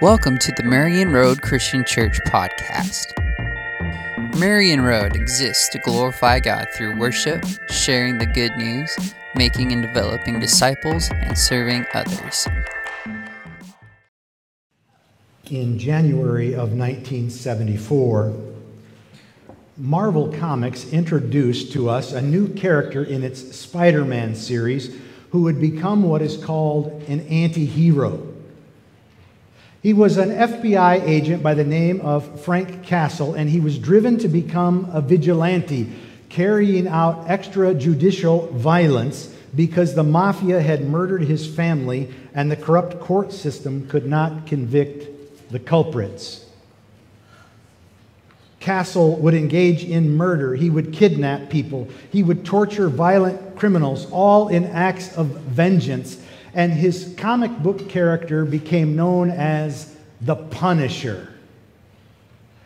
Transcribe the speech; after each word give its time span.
Welcome 0.00 0.38
to 0.38 0.52
the 0.52 0.62
Marion 0.64 1.12
Road 1.12 1.42
Christian 1.42 1.84
Church 1.84 2.18
podcast. 2.26 3.06
Marion 4.38 4.82
Road 4.82 5.16
exists 5.16 5.68
to 5.70 5.78
glorify 5.78 6.40
God 6.40 6.68
through 6.74 6.98
worship, 6.98 7.44
sharing 7.70 8.18
the 8.18 8.26
good 8.26 8.56
news, 8.56 8.94
making 9.34 9.72
and 9.72 9.82
developing 9.82 10.40
disciples, 10.40 11.10
and 11.10 11.38
serving 11.38 11.86
others. 11.94 12.46
In 15.50 15.78
January 15.78 16.52
of 16.54 16.72
1974, 16.72 18.34
Marvel 19.78 20.32
Comics 20.32 20.92
introduced 20.92 21.72
to 21.72 21.88
us 21.88 22.12
a 22.12 22.20
new 22.20 22.48
character 22.48 23.04
in 23.04 23.22
its 23.22 23.56
Spider 23.56 24.04
Man 24.04 24.34
series 24.34 24.96
who 25.30 25.42
would 25.42 25.60
become 25.60 26.02
what 26.02 26.20
is 26.20 26.36
called 26.36 27.02
an 27.08 27.20
anti 27.28 27.64
hero. 27.64 28.31
He 29.82 29.92
was 29.92 30.16
an 30.16 30.30
FBI 30.30 31.02
agent 31.08 31.42
by 31.42 31.54
the 31.54 31.64
name 31.64 32.00
of 32.02 32.44
Frank 32.44 32.84
Castle, 32.84 33.34
and 33.34 33.50
he 33.50 33.58
was 33.58 33.78
driven 33.78 34.16
to 34.18 34.28
become 34.28 34.88
a 34.92 35.00
vigilante, 35.00 35.92
carrying 36.28 36.86
out 36.86 37.26
extrajudicial 37.26 38.52
violence 38.52 39.34
because 39.56 39.96
the 39.96 40.04
mafia 40.04 40.60
had 40.62 40.88
murdered 40.88 41.22
his 41.22 41.52
family 41.52 42.14
and 42.32 42.48
the 42.48 42.56
corrupt 42.56 43.00
court 43.00 43.32
system 43.32 43.88
could 43.88 44.06
not 44.06 44.46
convict 44.46 45.50
the 45.50 45.58
culprits. 45.58 46.46
Castle 48.60 49.16
would 49.16 49.34
engage 49.34 49.82
in 49.82 50.16
murder. 50.16 50.54
He 50.54 50.70
would 50.70 50.92
kidnap 50.92 51.50
people. 51.50 51.88
He 52.12 52.22
would 52.22 52.44
torture 52.44 52.88
violent 52.88 53.56
criminals, 53.56 54.08
all 54.12 54.46
in 54.46 54.64
acts 54.66 55.14
of 55.16 55.26
vengeance 55.26 56.22
and 56.54 56.72
his 56.72 57.14
comic 57.16 57.56
book 57.58 57.88
character 57.88 58.44
became 58.44 58.94
known 58.96 59.30
as 59.30 59.96
the 60.20 60.36
Punisher. 60.36 61.32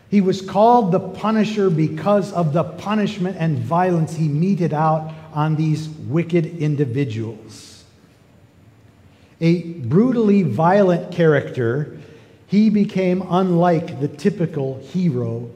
He 0.09 0.21
was 0.21 0.41
called 0.41 0.91
the 0.91 0.99
Punisher 0.99 1.69
because 1.69 2.31
of 2.31 2.53
the 2.53 2.63
punishment 2.63 3.37
and 3.39 3.57
violence 3.57 4.15
he 4.15 4.27
meted 4.27 4.73
out 4.73 5.13
on 5.33 5.55
these 5.55 5.89
wicked 5.89 6.45
individuals. 6.45 7.83
A 9.41 9.63
brutally 9.63 10.43
violent 10.43 11.11
character, 11.11 11.97
he 12.47 12.69
became 12.69 13.21
unlike 13.29 13.99
the 13.99 14.07
typical 14.07 14.79
hero 14.79 15.49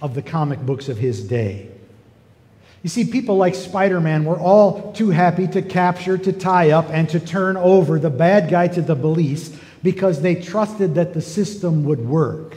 of 0.00 0.14
the 0.14 0.22
comic 0.22 0.60
books 0.60 0.88
of 0.88 0.96
his 0.96 1.24
day. 1.24 1.68
You 2.82 2.90
see, 2.90 3.04
people 3.04 3.36
like 3.36 3.54
Spider 3.54 4.00
Man 4.00 4.24
were 4.24 4.38
all 4.38 4.92
too 4.92 5.10
happy 5.10 5.48
to 5.48 5.62
capture, 5.62 6.16
to 6.16 6.32
tie 6.32 6.70
up, 6.70 6.88
and 6.90 7.08
to 7.10 7.18
turn 7.18 7.56
over 7.56 7.98
the 7.98 8.10
bad 8.10 8.50
guy 8.50 8.68
to 8.68 8.82
the 8.82 8.94
police 8.94 9.56
because 9.82 10.22
they 10.22 10.36
trusted 10.36 10.94
that 10.94 11.14
the 11.14 11.22
system 11.22 11.84
would 11.84 12.00
work. 12.00 12.54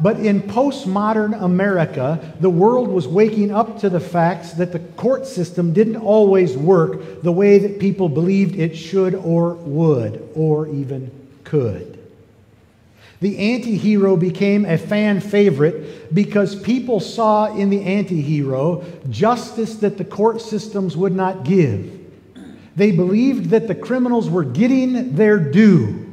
But 0.00 0.18
in 0.20 0.42
postmodern 0.42 1.40
America, 1.40 2.34
the 2.40 2.50
world 2.50 2.88
was 2.88 3.06
waking 3.06 3.52
up 3.52 3.78
to 3.80 3.88
the 3.88 4.00
facts 4.00 4.52
that 4.54 4.72
the 4.72 4.80
court 4.80 5.26
system 5.26 5.72
didn't 5.72 5.96
always 5.96 6.56
work 6.56 7.22
the 7.22 7.32
way 7.32 7.58
that 7.58 7.78
people 7.78 8.08
believed 8.08 8.56
it 8.56 8.76
should 8.76 9.14
or 9.14 9.54
would 9.54 10.28
or 10.34 10.66
even 10.66 11.10
could. 11.44 11.93
The 13.24 13.38
anti 13.38 13.78
hero 13.78 14.18
became 14.18 14.66
a 14.66 14.76
fan 14.76 15.18
favorite 15.18 16.14
because 16.14 16.54
people 16.54 17.00
saw 17.00 17.46
in 17.56 17.70
the 17.70 17.80
anti 17.80 18.20
hero 18.20 18.84
justice 19.08 19.76
that 19.76 19.96
the 19.96 20.04
court 20.04 20.42
systems 20.42 20.94
would 20.94 21.14
not 21.14 21.42
give. 21.42 22.00
They 22.76 22.90
believed 22.90 23.48
that 23.48 23.66
the 23.66 23.74
criminals 23.74 24.28
were 24.28 24.44
getting 24.44 25.16
their 25.16 25.38
due, 25.38 26.12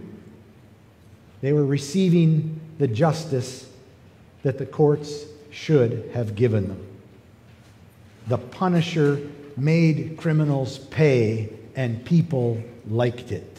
they 1.42 1.52
were 1.52 1.66
receiving 1.66 2.62
the 2.78 2.88
justice 2.88 3.70
that 4.44 4.58
the 4.58 4.66
courts 4.66 5.26
should 5.50 6.12
have 6.14 6.34
given 6.34 6.70
them. 6.70 6.88
The 8.28 8.38
Punisher 8.38 9.20
made 9.58 10.16
criminals 10.16 10.78
pay, 10.78 11.50
and 11.76 12.06
people 12.06 12.64
liked 12.88 13.34
it. 13.34 13.51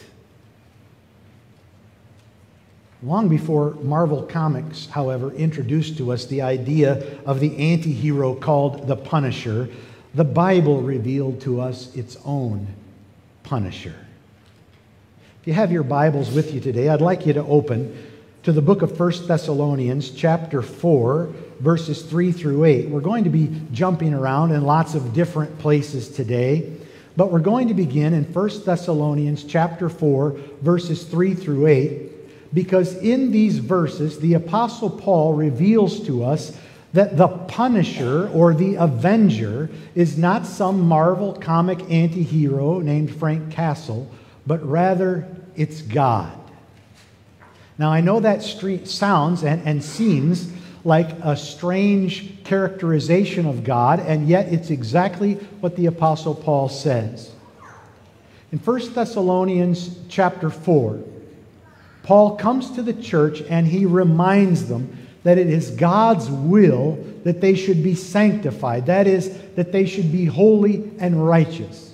Long 3.04 3.28
before 3.28 3.72
Marvel 3.82 4.22
Comics, 4.22 4.86
however, 4.86 5.32
introduced 5.32 5.96
to 5.96 6.12
us 6.12 6.26
the 6.26 6.42
idea 6.42 7.18
of 7.26 7.40
the 7.40 7.56
anti 7.56 7.92
hero 7.92 8.32
called 8.32 8.86
the 8.86 8.94
Punisher, 8.94 9.68
the 10.14 10.22
Bible 10.22 10.80
revealed 10.82 11.40
to 11.40 11.60
us 11.60 11.92
its 11.96 12.16
own 12.24 12.68
Punisher. 13.42 13.96
If 15.40 15.48
you 15.48 15.52
have 15.52 15.72
your 15.72 15.82
Bibles 15.82 16.30
with 16.30 16.54
you 16.54 16.60
today, 16.60 16.90
I'd 16.90 17.00
like 17.00 17.26
you 17.26 17.32
to 17.32 17.42
open 17.42 18.08
to 18.44 18.52
the 18.52 18.62
book 18.62 18.82
of 18.82 18.98
1 18.98 19.26
Thessalonians, 19.26 20.10
chapter 20.10 20.62
4, 20.62 21.32
verses 21.58 22.02
3 22.02 22.30
through 22.30 22.64
8. 22.64 22.88
We're 22.88 23.00
going 23.00 23.24
to 23.24 23.30
be 23.30 23.50
jumping 23.72 24.14
around 24.14 24.52
in 24.52 24.62
lots 24.62 24.94
of 24.94 25.12
different 25.12 25.58
places 25.58 26.08
today, 26.08 26.72
but 27.16 27.32
we're 27.32 27.40
going 27.40 27.66
to 27.66 27.74
begin 27.74 28.14
in 28.14 28.22
1 28.32 28.64
Thessalonians, 28.64 29.42
chapter 29.42 29.88
4, 29.88 30.38
verses 30.60 31.02
3 31.02 31.34
through 31.34 31.66
8 31.66 32.11
because 32.54 32.96
in 32.96 33.30
these 33.30 33.58
verses, 33.58 34.18
the 34.18 34.34
Apostle 34.34 34.90
Paul 34.90 35.34
reveals 35.34 36.04
to 36.06 36.24
us 36.24 36.56
that 36.92 37.16
the 37.16 37.28
Punisher 37.28 38.28
or 38.28 38.52
the 38.52 38.74
Avenger 38.74 39.70
is 39.94 40.18
not 40.18 40.46
some 40.46 40.80
Marvel 40.80 41.32
comic 41.32 41.80
anti 41.90 42.22
hero 42.22 42.80
named 42.80 43.14
Frank 43.14 43.50
Castle, 43.50 44.10
but 44.46 44.62
rather 44.66 45.26
it's 45.56 45.80
God. 45.80 46.38
Now, 47.78 47.90
I 47.90 48.02
know 48.02 48.20
that 48.20 48.42
street 48.42 48.86
sounds 48.86 49.42
and, 49.42 49.66
and 49.66 49.82
seems 49.82 50.52
like 50.84 51.10
a 51.22 51.36
strange 51.36 52.44
characterization 52.44 53.46
of 53.46 53.64
God, 53.64 54.00
and 54.00 54.28
yet 54.28 54.52
it's 54.52 54.70
exactly 54.70 55.34
what 55.60 55.76
the 55.76 55.86
Apostle 55.86 56.34
Paul 56.34 56.68
says. 56.68 57.32
In 58.50 58.58
1 58.58 58.92
Thessalonians 58.92 59.96
chapter 60.08 60.50
4, 60.50 61.00
Paul 62.02 62.36
comes 62.36 62.72
to 62.72 62.82
the 62.82 62.92
church 62.92 63.42
and 63.42 63.66
he 63.66 63.86
reminds 63.86 64.68
them 64.68 64.98
that 65.22 65.38
it 65.38 65.48
is 65.48 65.70
God's 65.70 66.28
will 66.28 66.98
that 67.24 67.40
they 67.40 67.54
should 67.54 67.82
be 67.82 67.94
sanctified. 67.94 68.86
That 68.86 69.06
is, 69.06 69.36
that 69.54 69.70
they 69.70 69.86
should 69.86 70.10
be 70.10 70.24
holy 70.24 70.90
and 70.98 71.26
righteous. 71.26 71.92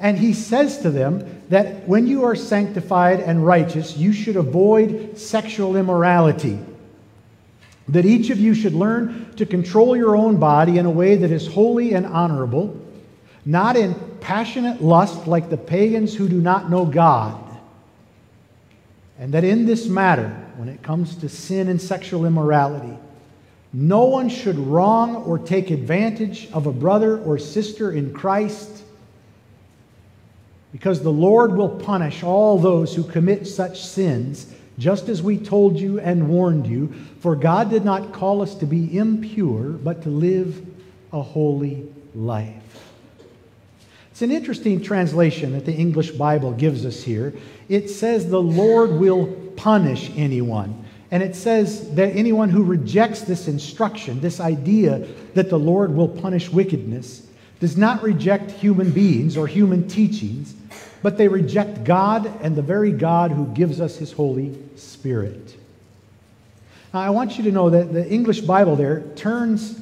And 0.00 0.16
he 0.16 0.32
says 0.32 0.78
to 0.78 0.90
them 0.90 1.42
that 1.50 1.86
when 1.86 2.06
you 2.06 2.24
are 2.24 2.34
sanctified 2.34 3.20
and 3.20 3.44
righteous, 3.44 3.96
you 3.96 4.12
should 4.12 4.36
avoid 4.36 5.18
sexual 5.18 5.76
immorality. 5.76 6.58
That 7.88 8.06
each 8.06 8.30
of 8.30 8.38
you 8.38 8.54
should 8.54 8.74
learn 8.74 9.34
to 9.36 9.44
control 9.44 9.96
your 9.96 10.16
own 10.16 10.38
body 10.38 10.78
in 10.78 10.86
a 10.86 10.90
way 10.90 11.16
that 11.16 11.30
is 11.30 11.46
holy 11.46 11.94
and 11.94 12.06
honorable, 12.06 12.80
not 13.44 13.76
in 13.76 13.94
passionate 14.20 14.82
lust 14.82 15.26
like 15.26 15.50
the 15.50 15.56
pagans 15.56 16.14
who 16.14 16.28
do 16.28 16.40
not 16.40 16.70
know 16.70 16.86
God 16.86 17.47
and 19.18 19.34
that 19.34 19.44
in 19.44 19.66
this 19.66 19.86
matter, 19.86 20.28
when 20.56 20.68
it 20.68 20.82
comes 20.82 21.16
to 21.16 21.28
sin 21.28 21.68
and 21.68 21.80
sexual 21.80 22.24
immorality, 22.24 22.96
no 23.72 24.04
one 24.04 24.28
should 24.28 24.58
wrong 24.58 25.16
or 25.16 25.38
take 25.38 25.70
advantage 25.70 26.48
of 26.52 26.66
a 26.66 26.72
brother 26.72 27.18
or 27.18 27.38
sister 27.38 27.92
in 27.92 28.14
Christ 28.14 28.82
because 30.72 31.02
the 31.02 31.12
Lord 31.12 31.56
will 31.56 31.68
punish 31.68 32.22
all 32.22 32.58
those 32.58 32.94
who 32.94 33.02
commit 33.02 33.46
such 33.46 33.84
sins, 33.84 34.52
just 34.78 35.08
as 35.08 35.22
we 35.22 35.38
told 35.38 35.78
you 35.78 35.98
and 36.00 36.28
warned 36.28 36.66
you. 36.66 36.92
For 37.20 37.34
God 37.34 37.70
did 37.70 37.84
not 37.84 38.12
call 38.12 38.42
us 38.42 38.54
to 38.56 38.66
be 38.66 38.96
impure, 38.96 39.70
but 39.70 40.02
to 40.02 40.08
live 40.08 40.64
a 41.12 41.22
holy 41.22 41.88
life. 42.14 42.87
It's 44.18 44.22
an 44.24 44.32
interesting 44.32 44.82
translation 44.82 45.52
that 45.52 45.64
the 45.64 45.72
English 45.72 46.10
Bible 46.10 46.50
gives 46.50 46.84
us 46.84 47.04
here. 47.04 47.32
It 47.68 47.88
says 47.88 48.28
the 48.28 48.42
Lord 48.42 48.90
will 48.90 49.28
punish 49.54 50.10
anyone. 50.16 50.84
And 51.12 51.22
it 51.22 51.36
says 51.36 51.94
that 51.94 52.16
anyone 52.16 52.48
who 52.48 52.64
rejects 52.64 53.20
this 53.20 53.46
instruction, 53.46 54.20
this 54.20 54.40
idea 54.40 55.06
that 55.34 55.50
the 55.50 55.56
Lord 55.56 55.94
will 55.94 56.08
punish 56.08 56.48
wickedness, 56.48 57.28
does 57.60 57.76
not 57.76 58.02
reject 58.02 58.50
human 58.50 58.90
beings 58.90 59.36
or 59.36 59.46
human 59.46 59.86
teachings, 59.86 60.52
but 61.00 61.16
they 61.16 61.28
reject 61.28 61.84
God 61.84 62.26
and 62.42 62.56
the 62.56 62.60
very 62.60 62.90
God 62.90 63.30
who 63.30 63.46
gives 63.54 63.80
us 63.80 63.98
his 63.98 64.10
Holy 64.10 64.58
Spirit. 64.74 65.56
Now, 66.92 67.02
I 67.02 67.10
want 67.10 67.38
you 67.38 67.44
to 67.44 67.52
know 67.52 67.70
that 67.70 67.92
the 67.92 68.04
English 68.10 68.40
Bible 68.40 68.74
there 68.74 69.02
turns 69.14 69.80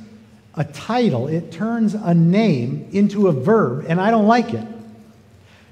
a 0.56 0.64
title, 0.64 1.28
it 1.28 1.52
turns 1.52 1.94
a 1.94 2.14
name 2.14 2.88
into 2.92 3.28
a 3.28 3.32
verb, 3.32 3.84
and 3.88 4.00
I 4.00 4.10
don't 4.10 4.26
like 4.26 4.54
it. 4.54 4.66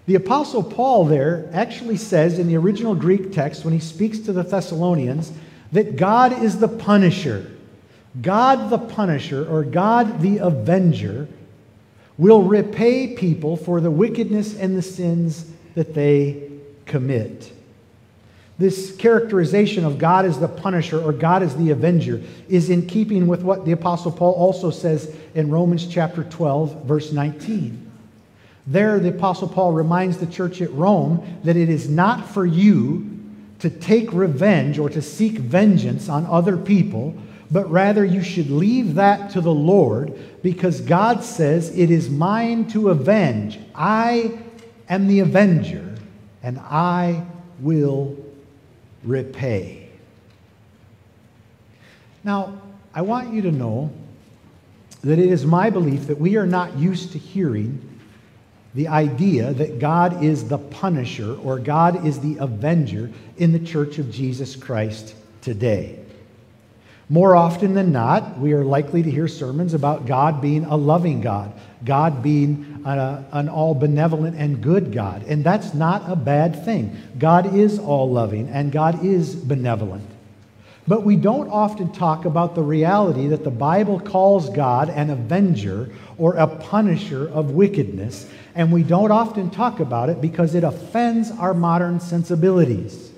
The 0.06 0.16
Apostle 0.16 0.62
Paul 0.62 1.06
there 1.06 1.48
actually 1.52 1.96
says 1.96 2.38
in 2.38 2.46
the 2.46 2.56
original 2.56 2.94
Greek 2.94 3.32
text, 3.32 3.64
when 3.64 3.72
he 3.72 3.80
speaks 3.80 4.18
to 4.20 4.32
the 4.32 4.42
Thessalonians, 4.42 5.32
that 5.72 5.96
God 5.96 6.42
is 6.42 6.58
the 6.58 6.68
punisher. 6.68 7.50
God 8.20 8.68
the 8.68 8.78
punisher, 8.78 9.48
or 9.48 9.64
God 9.64 10.20
the 10.20 10.38
avenger, 10.38 11.26
will 12.18 12.42
repay 12.42 13.16
people 13.16 13.56
for 13.56 13.80
the 13.80 13.90
wickedness 13.90 14.56
and 14.56 14.76
the 14.76 14.82
sins 14.82 15.50
that 15.74 15.94
they 15.94 16.50
commit. 16.84 17.53
This 18.56 18.94
characterization 18.96 19.84
of 19.84 19.98
God 19.98 20.24
as 20.24 20.38
the 20.38 20.46
punisher 20.46 21.02
or 21.02 21.12
God 21.12 21.42
as 21.42 21.56
the 21.56 21.70
avenger 21.70 22.22
is 22.48 22.70
in 22.70 22.86
keeping 22.86 23.26
with 23.26 23.42
what 23.42 23.64
the 23.64 23.72
Apostle 23.72 24.12
Paul 24.12 24.32
also 24.34 24.70
says 24.70 25.14
in 25.34 25.50
Romans 25.50 25.88
chapter 25.88 26.22
12, 26.22 26.84
verse 26.84 27.10
19. 27.10 27.90
There, 28.66 29.00
the 29.00 29.08
Apostle 29.08 29.48
Paul 29.48 29.72
reminds 29.72 30.18
the 30.18 30.26
church 30.26 30.62
at 30.62 30.72
Rome 30.72 31.40
that 31.42 31.56
it 31.56 31.68
is 31.68 31.88
not 31.88 32.28
for 32.28 32.46
you 32.46 33.10
to 33.58 33.68
take 33.68 34.12
revenge 34.12 34.78
or 34.78 34.88
to 34.88 35.02
seek 35.02 35.32
vengeance 35.32 36.08
on 36.08 36.24
other 36.26 36.56
people, 36.56 37.14
but 37.50 37.68
rather 37.70 38.04
you 38.04 38.22
should 38.22 38.50
leave 38.50 38.94
that 38.94 39.30
to 39.30 39.40
the 39.40 39.52
Lord 39.52 40.16
because 40.42 40.80
God 40.80 41.24
says, 41.24 41.76
It 41.76 41.90
is 41.90 42.08
mine 42.08 42.68
to 42.68 42.90
avenge. 42.90 43.58
I 43.74 44.38
am 44.88 45.08
the 45.08 45.20
avenger, 45.20 45.94
and 46.42 46.58
I 46.58 47.24
will 47.60 48.23
repay. 49.04 49.88
Now, 52.22 52.60
I 52.94 53.02
want 53.02 53.32
you 53.32 53.42
to 53.42 53.52
know 53.52 53.92
that 55.02 55.18
it 55.18 55.28
is 55.28 55.44
my 55.44 55.70
belief 55.70 56.06
that 56.06 56.18
we 56.18 56.36
are 56.36 56.46
not 56.46 56.78
used 56.78 57.12
to 57.12 57.18
hearing 57.18 58.00
the 58.74 58.88
idea 58.88 59.52
that 59.52 59.78
God 59.78 60.24
is 60.24 60.48
the 60.48 60.58
punisher 60.58 61.36
or 61.36 61.58
God 61.58 62.06
is 62.06 62.20
the 62.20 62.38
avenger 62.38 63.10
in 63.36 63.52
the 63.52 63.58
church 63.58 63.98
of 63.98 64.10
Jesus 64.10 64.56
Christ 64.56 65.14
today. 65.42 66.03
More 67.08 67.36
often 67.36 67.74
than 67.74 67.92
not, 67.92 68.38
we 68.38 68.54
are 68.54 68.64
likely 68.64 69.02
to 69.02 69.10
hear 69.10 69.28
sermons 69.28 69.74
about 69.74 70.06
God 70.06 70.40
being 70.40 70.64
a 70.64 70.76
loving 70.76 71.20
God, 71.20 71.52
God 71.84 72.22
being 72.22 72.82
a, 72.86 73.24
an 73.32 73.48
all 73.50 73.74
benevolent 73.74 74.36
and 74.36 74.62
good 74.62 74.92
God. 74.92 75.22
And 75.24 75.44
that's 75.44 75.74
not 75.74 76.10
a 76.10 76.16
bad 76.16 76.64
thing. 76.64 76.96
God 77.18 77.54
is 77.54 77.78
all 77.78 78.10
loving 78.10 78.48
and 78.48 78.72
God 78.72 79.04
is 79.04 79.34
benevolent. 79.34 80.08
But 80.86 81.02
we 81.02 81.16
don't 81.16 81.48
often 81.48 81.92
talk 81.92 82.24
about 82.24 82.54
the 82.54 82.62
reality 82.62 83.28
that 83.28 83.44
the 83.44 83.50
Bible 83.50 84.00
calls 84.00 84.50
God 84.50 84.90
an 84.90 85.10
avenger 85.10 85.90
or 86.18 86.34
a 86.36 86.46
punisher 86.46 87.28
of 87.28 87.50
wickedness. 87.50 88.28
And 88.54 88.72
we 88.72 88.82
don't 88.82 89.10
often 89.10 89.50
talk 89.50 89.80
about 89.80 90.10
it 90.10 90.20
because 90.20 90.54
it 90.54 90.64
offends 90.64 91.30
our 91.30 91.54
modern 91.54 92.00
sensibilities. 92.00 93.10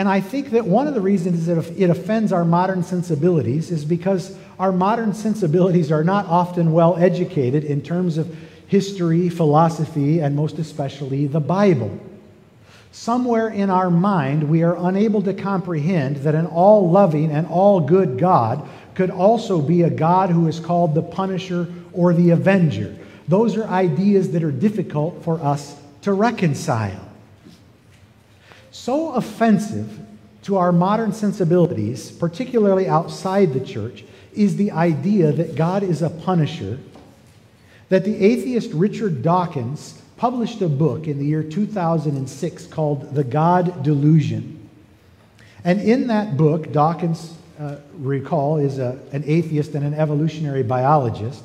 And 0.00 0.08
I 0.08 0.22
think 0.22 0.52
that 0.52 0.64
one 0.64 0.86
of 0.88 0.94
the 0.94 1.00
reasons 1.02 1.44
that 1.44 1.58
it 1.76 1.90
offends 1.90 2.32
our 2.32 2.42
modern 2.42 2.82
sensibilities 2.82 3.70
is 3.70 3.84
because 3.84 4.34
our 4.58 4.72
modern 4.72 5.12
sensibilities 5.12 5.92
are 5.92 6.02
not 6.02 6.24
often 6.24 6.72
well 6.72 6.96
educated 6.96 7.64
in 7.64 7.82
terms 7.82 8.16
of 8.16 8.34
history, 8.66 9.28
philosophy, 9.28 10.20
and 10.20 10.34
most 10.34 10.58
especially 10.58 11.26
the 11.26 11.38
Bible. 11.38 12.00
Somewhere 12.92 13.48
in 13.48 13.68
our 13.68 13.90
mind, 13.90 14.48
we 14.48 14.62
are 14.62 14.88
unable 14.88 15.20
to 15.20 15.34
comprehend 15.34 16.16
that 16.24 16.34
an 16.34 16.46
all 16.46 16.90
loving 16.90 17.30
and 17.30 17.46
all 17.48 17.80
good 17.80 18.18
God 18.18 18.66
could 18.94 19.10
also 19.10 19.60
be 19.60 19.82
a 19.82 19.90
God 19.90 20.30
who 20.30 20.48
is 20.48 20.60
called 20.60 20.94
the 20.94 21.02
punisher 21.02 21.68
or 21.92 22.14
the 22.14 22.30
avenger. 22.30 22.96
Those 23.28 23.54
are 23.58 23.64
ideas 23.64 24.30
that 24.30 24.44
are 24.44 24.50
difficult 24.50 25.22
for 25.24 25.38
us 25.42 25.78
to 26.00 26.14
reconcile 26.14 27.09
so 28.70 29.12
offensive 29.12 29.98
to 30.42 30.56
our 30.56 30.72
modern 30.72 31.12
sensibilities, 31.12 32.10
particularly 32.10 32.88
outside 32.88 33.52
the 33.52 33.60
church, 33.60 34.04
is 34.32 34.56
the 34.56 34.70
idea 34.70 35.32
that 35.32 35.54
God 35.54 35.82
is 35.82 36.02
a 36.02 36.10
punisher, 36.10 36.78
that 37.88 38.04
the 38.04 38.16
atheist 38.24 38.70
Richard 38.72 39.22
Dawkins 39.22 40.00
published 40.16 40.60
a 40.62 40.68
book 40.68 41.08
in 41.08 41.18
the 41.18 41.24
year 41.24 41.42
2006 41.42 42.66
called 42.66 43.14
The 43.14 43.24
God 43.24 43.82
Delusion. 43.82 44.68
And 45.64 45.80
in 45.80 46.06
that 46.06 46.36
book, 46.36 46.72
Dawkins, 46.72 47.34
uh, 47.58 47.76
recall, 47.94 48.58
is 48.58 48.78
a, 48.78 48.98
an 49.12 49.24
atheist 49.26 49.74
and 49.74 49.84
an 49.84 49.94
evolutionary 49.94 50.62
biologist. 50.62 51.42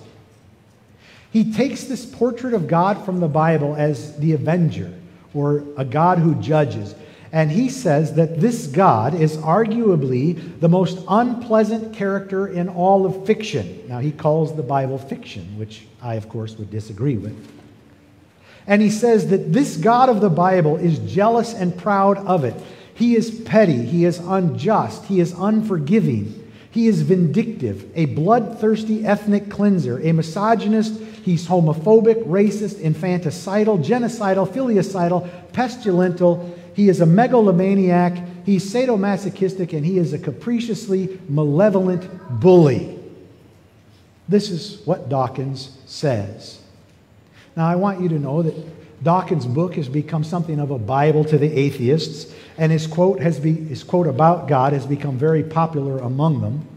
He 1.31 1.51
takes 1.51 1.85
this 1.85 2.05
portrait 2.05 2.53
of 2.53 2.67
God 2.67 3.03
from 3.03 3.19
the 3.19 3.27
Bible 3.27 3.75
as 3.75 4.17
the 4.19 4.33
avenger, 4.33 4.93
or 5.33 5.63
a 5.75 5.83
God 5.83 6.19
who 6.19 6.35
judges. 6.35 6.95
And 7.31 7.51
he 7.51 7.69
says 7.69 8.13
that 8.13 8.39
this 8.39 8.67
God 8.67 9.13
is 9.13 9.37
arguably 9.37 10.59
the 10.59 10.69
most 10.69 10.99
unpleasant 11.07 11.93
character 11.93 12.47
in 12.47 12.69
all 12.69 13.05
of 13.05 13.25
fiction. 13.25 13.83
Now, 13.87 13.99
he 13.99 14.11
calls 14.11 14.55
the 14.55 14.63
Bible 14.63 14.97
fiction, 14.97 15.57
which 15.57 15.85
I, 16.01 16.15
of 16.15 16.29
course, 16.29 16.57
would 16.57 16.69
disagree 16.69 17.17
with. 17.17 17.35
And 18.67 18.81
he 18.81 18.89
says 18.89 19.27
that 19.29 19.53
this 19.53 19.77
God 19.77 20.09
of 20.09 20.21
the 20.21 20.29
Bible 20.29 20.77
is 20.77 20.99
jealous 20.99 21.53
and 21.53 21.77
proud 21.77 22.17
of 22.19 22.43
it. 22.43 22.55
He 22.93 23.15
is 23.15 23.41
petty, 23.41 23.83
he 23.85 24.05
is 24.05 24.19
unjust, 24.19 25.05
he 25.05 25.19
is 25.19 25.33
unforgiving, 25.33 26.51
he 26.71 26.87
is 26.87 27.01
vindictive, 27.01 27.85
a 27.95 28.05
bloodthirsty 28.05 29.05
ethnic 29.05 29.49
cleanser, 29.49 29.99
a 29.99 30.13
misogynist, 30.13 30.99
he's 31.23 31.47
homophobic, 31.47 32.23
racist, 32.25 32.75
infanticidal, 32.75 33.83
genocidal, 33.83 34.47
filicidal, 34.47 35.29
pestilential 35.51 36.57
he 36.75 36.89
is 36.89 37.01
a 37.01 37.05
megalomaniac, 37.05 38.21
he's 38.45 38.71
sadomasochistic, 38.71 39.73
and 39.73 39.85
he 39.85 39.97
is 39.97 40.13
a 40.13 40.19
capriciously 40.19 41.19
malevolent 41.29 42.09
bully. 42.39 42.99
This 44.27 44.49
is 44.49 44.81
what 44.85 45.07
Dawkins 45.07 45.77
says. 45.85 46.59
Now, 47.55 47.67
I 47.67 47.75
want 47.75 48.01
you 48.01 48.09
to 48.09 48.19
know 48.19 48.41
that 48.41 49.03
Dawkins' 49.03 49.45
book 49.45 49.75
has 49.75 49.87
become 49.87 50.23
something 50.23 50.59
of 50.59 50.71
a 50.71 50.77
Bible 50.77 51.23
to 51.25 51.37
the 51.37 51.51
atheists, 51.57 52.33
and 52.57 52.71
his 52.71 52.87
quote, 52.87 53.19
has 53.19 53.39
be, 53.39 53.53
his 53.53 53.83
quote 53.83 54.07
about 54.07 54.47
God 54.47 54.73
has 54.73 54.85
become 54.85 55.17
very 55.17 55.43
popular 55.43 55.99
among 55.99 56.41
them. 56.41 56.67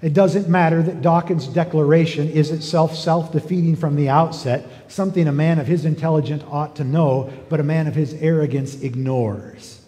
It 0.00 0.14
doesn't 0.14 0.48
matter 0.48 0.80
that 0.82 1.02
Dawkins' 1.02 1.48
declaration 1.48 2.28
is 2.30 2.52
itself 2.52 2.96
self 2.96 3.32
defeating 3.32 3.74
from 3.74 3.96
the 3.96 4.08
outset, 4.08 4.66
something 4.86 5.26
a 5.26 5.32
man 5.32 5.58
of 5.58 5.66
his 5.66 5.84
intelligence 5.84 6.44
ought 6.50 6.76
to 6.76 6.84
know, 6.84 7.32
but 7.48 7.58
a 7.58 7.64
man 7.64 7.88
of 7.88 7.96
his 7.96 8.14
arrogance 8.14 8.80
ignores. 8.80 9.80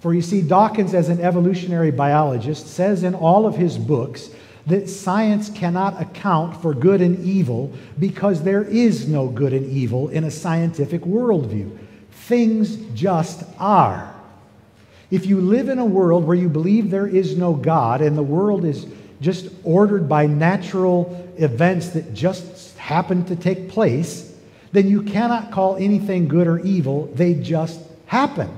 For 0.00 0.12
you 0.12 0.20
see, 0.20 0.42
Dawkins, 0.42 0.92
as 0.92 1.08
an 1.08 1.20
evolutionary 1.20 1.90
biologist, 1.90 2.66
says 2.66 3.04
in 3.04 3.14
all 3.14 3.46
of 3.46 3.56
his 3.56 3.78
books 3.78 4.28
that 4.66 4.88
science 4.88 5.48
cannot 5.48 6.00
account 6.00 6.60
for 6.60 6.74
good 6.74 7.00
and 7.00 7.18
evil 7.24 7.72
because 7.98 8.42
there 8.42 8.64
is 8.64 9.08
no 9.08 9.28
good 9.28 9.52
and 9.52 9.66
evil 9.66 10.08
in 10.08 10.24
a 10.24 10.30
scientific 10.30 11.02
worldview. 11.02 11.78
Things 12.10 12.76
just 12.94 13.44
are. 13.58 14.14
If 15.10 15.26
you 15.26 15.40
live 15.40 15.68
in 15.68 15.78
a 15.78 15.84
world 15.84 16.24
where 16.24 16.36
you 16.36 16.48
believe 16.48 16.90
there 16.90 17.06
is 17.06 17.36
no 17.36 17.54
God 17.54 18.00
and 18.00 18.16
the 18.16 18.22
world 18.22 18.64
is 18.64 18.86
just 19.22 19.48
ordered 19.64 20.08
by 20.08 20.26
natural 20.26 21.32
events 21.38 21.90
that 21.90 22.12
just 22.12 22.76
happen 22.76 23.24
to 23.26 23.36
take 23.36 23.70
place, 23.70 24.34
then 24.72 24.88
you 24.88 25.02
cannot 25.02 25.50
call 25.50 25.76
anything 25.76 26.28
good 26.28 26.46
or 26.46 26.58
evil. 26.58 27.06
They 27.14 27.34
just 27.34 27.80
happen. 28.06 28.50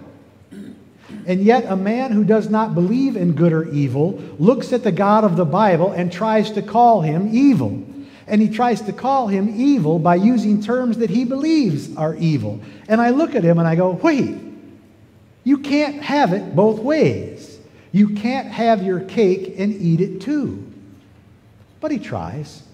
And 1.26 1.42
yet, 1.42 1.66
a 1.66 1.76
man 1.76 2.12
who 2.12 2.24
does 2.24 2.50
not 2.50 2.74
believe 2.74 3.16
in 3.16 3.32
good 3.32 3.52
or 3.52 3.68
evil 3.70 4.20
looks 4.38 4.72
at 4.72 4.82
the 4.82 4.92
God 4.92 5.24
of 5.24 5.36
the 5.36 5.44
Bible 5.44 5.92
and 5.92 6.12
tries 6.12 6.50
to 6.52 6.62
call 6.62 7.02
him 7.02 7.30
evil. 7.32 7.84
And 8.26 8.40
he 8.40 8.48
tries 8.48 8.80
to 8.82 8.92
call 8.92 9.28
him 9.28 9.54
evil 9.54 9.98
by 9.98 10.16
using 10.16 10.62
terms 10.62 10.98
that 10.98 11.10
he 11.10 11.24
believes 11.24 11.94
are 11.96 12.14
evil. 12.16 12.60
And 12.88 13.00
I 13.00 13.10
look 13.10 13.34
at 13.34 13.44
him 13.44 13.58
and 13.58 13.68
I 13.68 13.74
go, 13.74 13.90
wait, 13.90 14.36
you 15.44 15.58
can't 15.58 16.02
have 16.02 16.32
it 16.32 16.56
both 16.56 16.78
ways. 16.78 17.53
You 17.94 18.08
can't 18.08 18.48
have 18.48 18.82
your 18.82 18.98
cake 18.98 19.54
and 19.56 19.72
eat 19.72 20.00
it 20.00 20.20
too. 20.20 20.68
But 21.80 21.92
he 21.92 22.00
tries, 22.00 22.64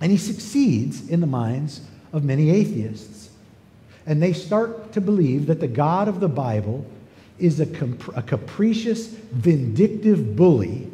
and 0.00 0.12
he 0.12 0.16
succeeds 0.16 1.08
in 1.08 1.20
the 1.20 1.26
minds 1.26 1.80
of 2.12 2.22
many 2.22 2.48
atheists. 2.50 3.30
And 4.06 4.22
they 4.22 4.32
start 4.32 4.92
to 4.92 5.00
believe 5.00 5.46
that 5.46 5.58
the 5.58 5.66
God 5.66 6.06
of 6.06 6.20
the 6.20 6.28
Bible 6.28 6.86
is 7.40 7.58
a, 7.58 7.66
a 8.14 8.22
capricious, 8.22 9.08
vindictive 9.08 10.36
bully 10.36 10.88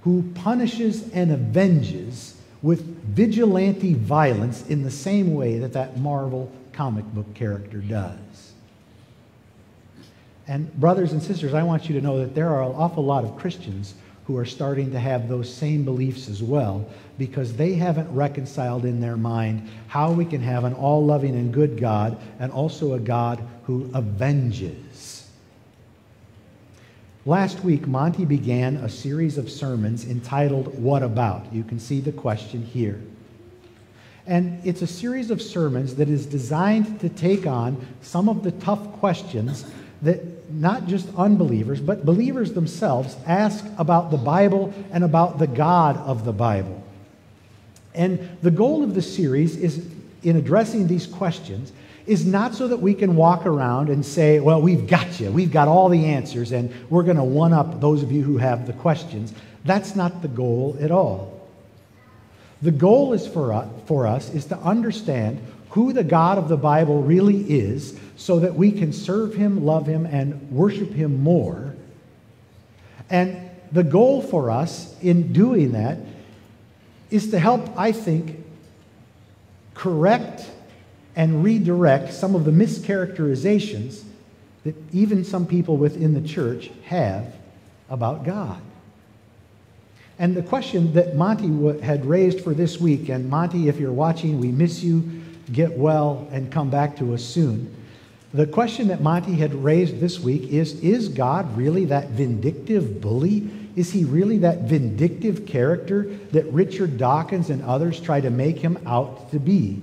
who 0.00 0.22
punishes 0.34 1.10
and 1.10 1.30
avenges 1.30 2.40
with 2.62 2.80
vigilante 3.04 3.92
violence 3.92 4.66
in 4.68 4.82
the 4.82 4.90
same 4.90 5.34
way 5.34 5.58
that 5.58 5.74
that 5.74 5.98
Marvel 5.98 6.50
comic 6.72 7.04
book 7.12 7.34
character 7.34 7.80
does. 7.80 8.16
And, 10.50 10.74
brothers 10.80 11.12
and 11.12 11.22
sisters, 11.22 11.54
I 11.54 11.62
want 11.62 11.88
you 11.88 11.94
to 11.94 12.04
know 12.04 12.18
that 12.18 12.34
there 12.34 12.48
are 12.48 12.64
an 12.64 12.74
awful 12.74 13.04
lot 13.04 13.22
of 13.22 13.36
Christians 13.36 13.94
who 14.24 14.36
are 14.36 14.44
starting 14.44 14.90
to 14.90 14.98
have 14.98 15.28
those 15.28 15.52
same 15.52 15.84
beliefs 15.84 16.28
as 16.28 16.42
well 16.42 16.88
because 17.18 17.54
they 17.54 17.74
haven't 17.74 18.12
reconciled 18.12 18.84
in 18.84 19.00
their 19.00 19.16
mind 19.16 19.70
how 19.86 20.10
we 20.10 20.24
can 20.24 20.42
have 20.42 20.64
an 20.64 20.74
all 20.74 21.06
loving 21.06 21.36
and 21.36 21.54
good 21.54 21.78
God 21.78 22.18
and 22.40 22.50
also 22.50 22.94
a 22.94 22.98
God 22.98 23.40
who 23.62 23.88
avenges. 23.94 25.28
Last 27.24 27.62
week, 27.62 27.86
Monty 27.86 28.24
began 28.24 28.74
a 28.78 28.88
series 28.88 29.38
of 29.38 29.48
sermons 29.48 30.04
entitled 30.04 30.76
What 30.76 31.04
About? 31.04 31.52
You 31.52 31.62
can 31.62 31.78
see 31.78 32.00
the 32.00 32.10
question 32.10 32.64
here. 32.64 33.00
And 34.26 34.60
it's 34.66 34.82
a 34.82 34.86
series 34.88 35.30
of 35.30 35.40
sermons 35.40 35.94
that 35.94 36.08
is 36.08 36.26
designed 36.26 36.98
to 37.00 37.08
take 37.08 37.46
on 37.46 37.86
some 38.00 38.28
of 38.28 38.42
the 38.42 38.50
tough 38.50 38.94
questions 38.94 39.64
that 40.02 40.39
not 40.52 40.86
just 40.86 41.08
unbelievers, 41.16 41.80
but 41.80 42.04
believers 42.04 42.52
themselves 42.52 43.16
ask 43.26 43.64
about 43.78 44.10
the 44.10 44.16
Bible 44.16 44.72
and 44.92 45.04
about 45.04 45.38
the 45.38 45.46
God 45.46 45.96
of 45.96 46.24
the 46.24 46.32
Bible. 46.32 46.82
And 47.94 48.38
the 48.42 48.50
goal 48.50 48.82
of 48.82 48.94
the 48.94 49.02
series 49.02 49.56
is 49.56 49.86
in 50.22 50.36
addressing 50.36 50.86
these 50.86 51.06
questions 51.06 51.72
is 52.06 52.26
not 52.26 52.54
so 52.54 52.68
that 52.68 52.78
we 52.78 52.94
can 52.94 53.14
walk 53.14 53.46
around 53.46 53.88
and 53.88 54.04
say, 54.04 54.40
well, 54.40 54.60
we've 54.60 54.86
got 54.86 55.20
you, 55.20 55.30
we've 55.30 55.52
got 55.52 55.68
all 55.68 55.88
the 55.88 56.06
answers, 56.06 56.52
and 56.52 56.72
we're 56.88 57.02
going 57.02 57.16
to 57.16 57.24
one 57.24 57.52
up 57.52 57.80
those 57.80 58.02
of 58.02 58.10
you 58.10 58.22
who 58.22 58.38
have 58.38 58.66
the 58.66 58.72
questions. 58.72 59.32
That's 59.64 59.94
not 59.94 60.22
the 60.22 60.28
goal 60.28 60.76
at 60.80 60.90
all. 60.90 61.40
The 62.62 62.70
goal 62.70 63.12
is 63.12 63.26
for 63.26 63.52
us, 63.52 63.68
for 63.86 64.06
us 64.06 64.32
is 64.34 64.46
to 64.46 64.58
understand 64.58 65.40
who 65.70 65.92
the 65.92 66.04
God 66.04 66.38
of 66.38 66.48
the 66.48 66.56
Bible 66.56 67.02
really 67.02 67.42
is 67.50 67.98
so 68.16 68.40
that 68.40 68.54
we 68.54 68.72
can 68.72 68.92
serve 68.92 69.34
him, 69.34 69.64
love 69.64 69.86
him, 69.86 70.06
and 70.06 70.50
worship 70.50 70.92
him 70.92 71.22
more. 71.22 71.74
And 73.08 73.50
the 73.72 73.84
goal 73.84 74.20
for 74.22 74.50
us 74.50 74.94
in 75.00 75.32
doing 75.32 75.72
that 75.72 75.98
is 77.10 77.30
to 77.30 77.38
help, 77.38 77.68
I 77.78 77.92
think, 77.92 78.44
correct 79.74 80.48
and 81.16 81.42
redirect 81.42 82.12
some 82.12 82.34
of 82.34 82.44
the 82.44 82.50
mischaracterizations 82.50 84.02
that 84.64 84.74
even 84.92 85.24
some 85.24 85.46
people 85.46 85.76
within 85.76 86.14
the 86.14 86.28
church 86.28 86.70
have 86.84 87.34
about 87.88 88.24
God. 88.24 88.60
And 90.18 90.36
the 90.36 90.42
question 90.42 90.92
that 90.92 91.16
Monty 91.16 91.80
had 91.80 92.04
raised 92.04 92.42
for 92.42 92.52
this 92.52 92.78
week, 92.78 93.08
and 93.08 93.30
Monty, 93.30 93.68
if 93.68 93.78
you're 93.78 93.92
watching, 93.92 94.38
we 94.38 94.48
miss 94.48 94.82
you. 94.82 95.22
Get 95.52 95.76
well 95.76 96.28
and 96.30 96.50
come 96.50 96.70
back 96.70 96.96
to 96.98 97.14
us 97.14 97.24
soon. 97.24 97.74
The 98.32 98.46
question 98.46 98.88
that 98.88 99.02
Monty 99.02 99.34
had 99.34 99.52
raised 99.54 99.98
this 99.98 100.20
week 100.20 100.50
is 100.50 100.80
Is 100.80 101.08
God 101.08 101.56
really 101.56 101.86
that 101.86 102.10
vindictive 102.10 103.00
bully? 103.00 103.50
Is 103.76 103.92
he 103.92 104.04
really 104.04 104.38
that 104.38 104.62
vindictive 104.62 105.46
character 105.46 106.04
that 106.32 106.44
Richard 106.52 106.98
Dawkins 106.98 107.50
and 107.50 107.62
others 107.62 108.00
try 108.00 108.20
to 108.20 108.30
make 108.30 108.58
him 108.58 108.78
out 108.86 109.30
to 109.30 109.38
be? 109.38 109.82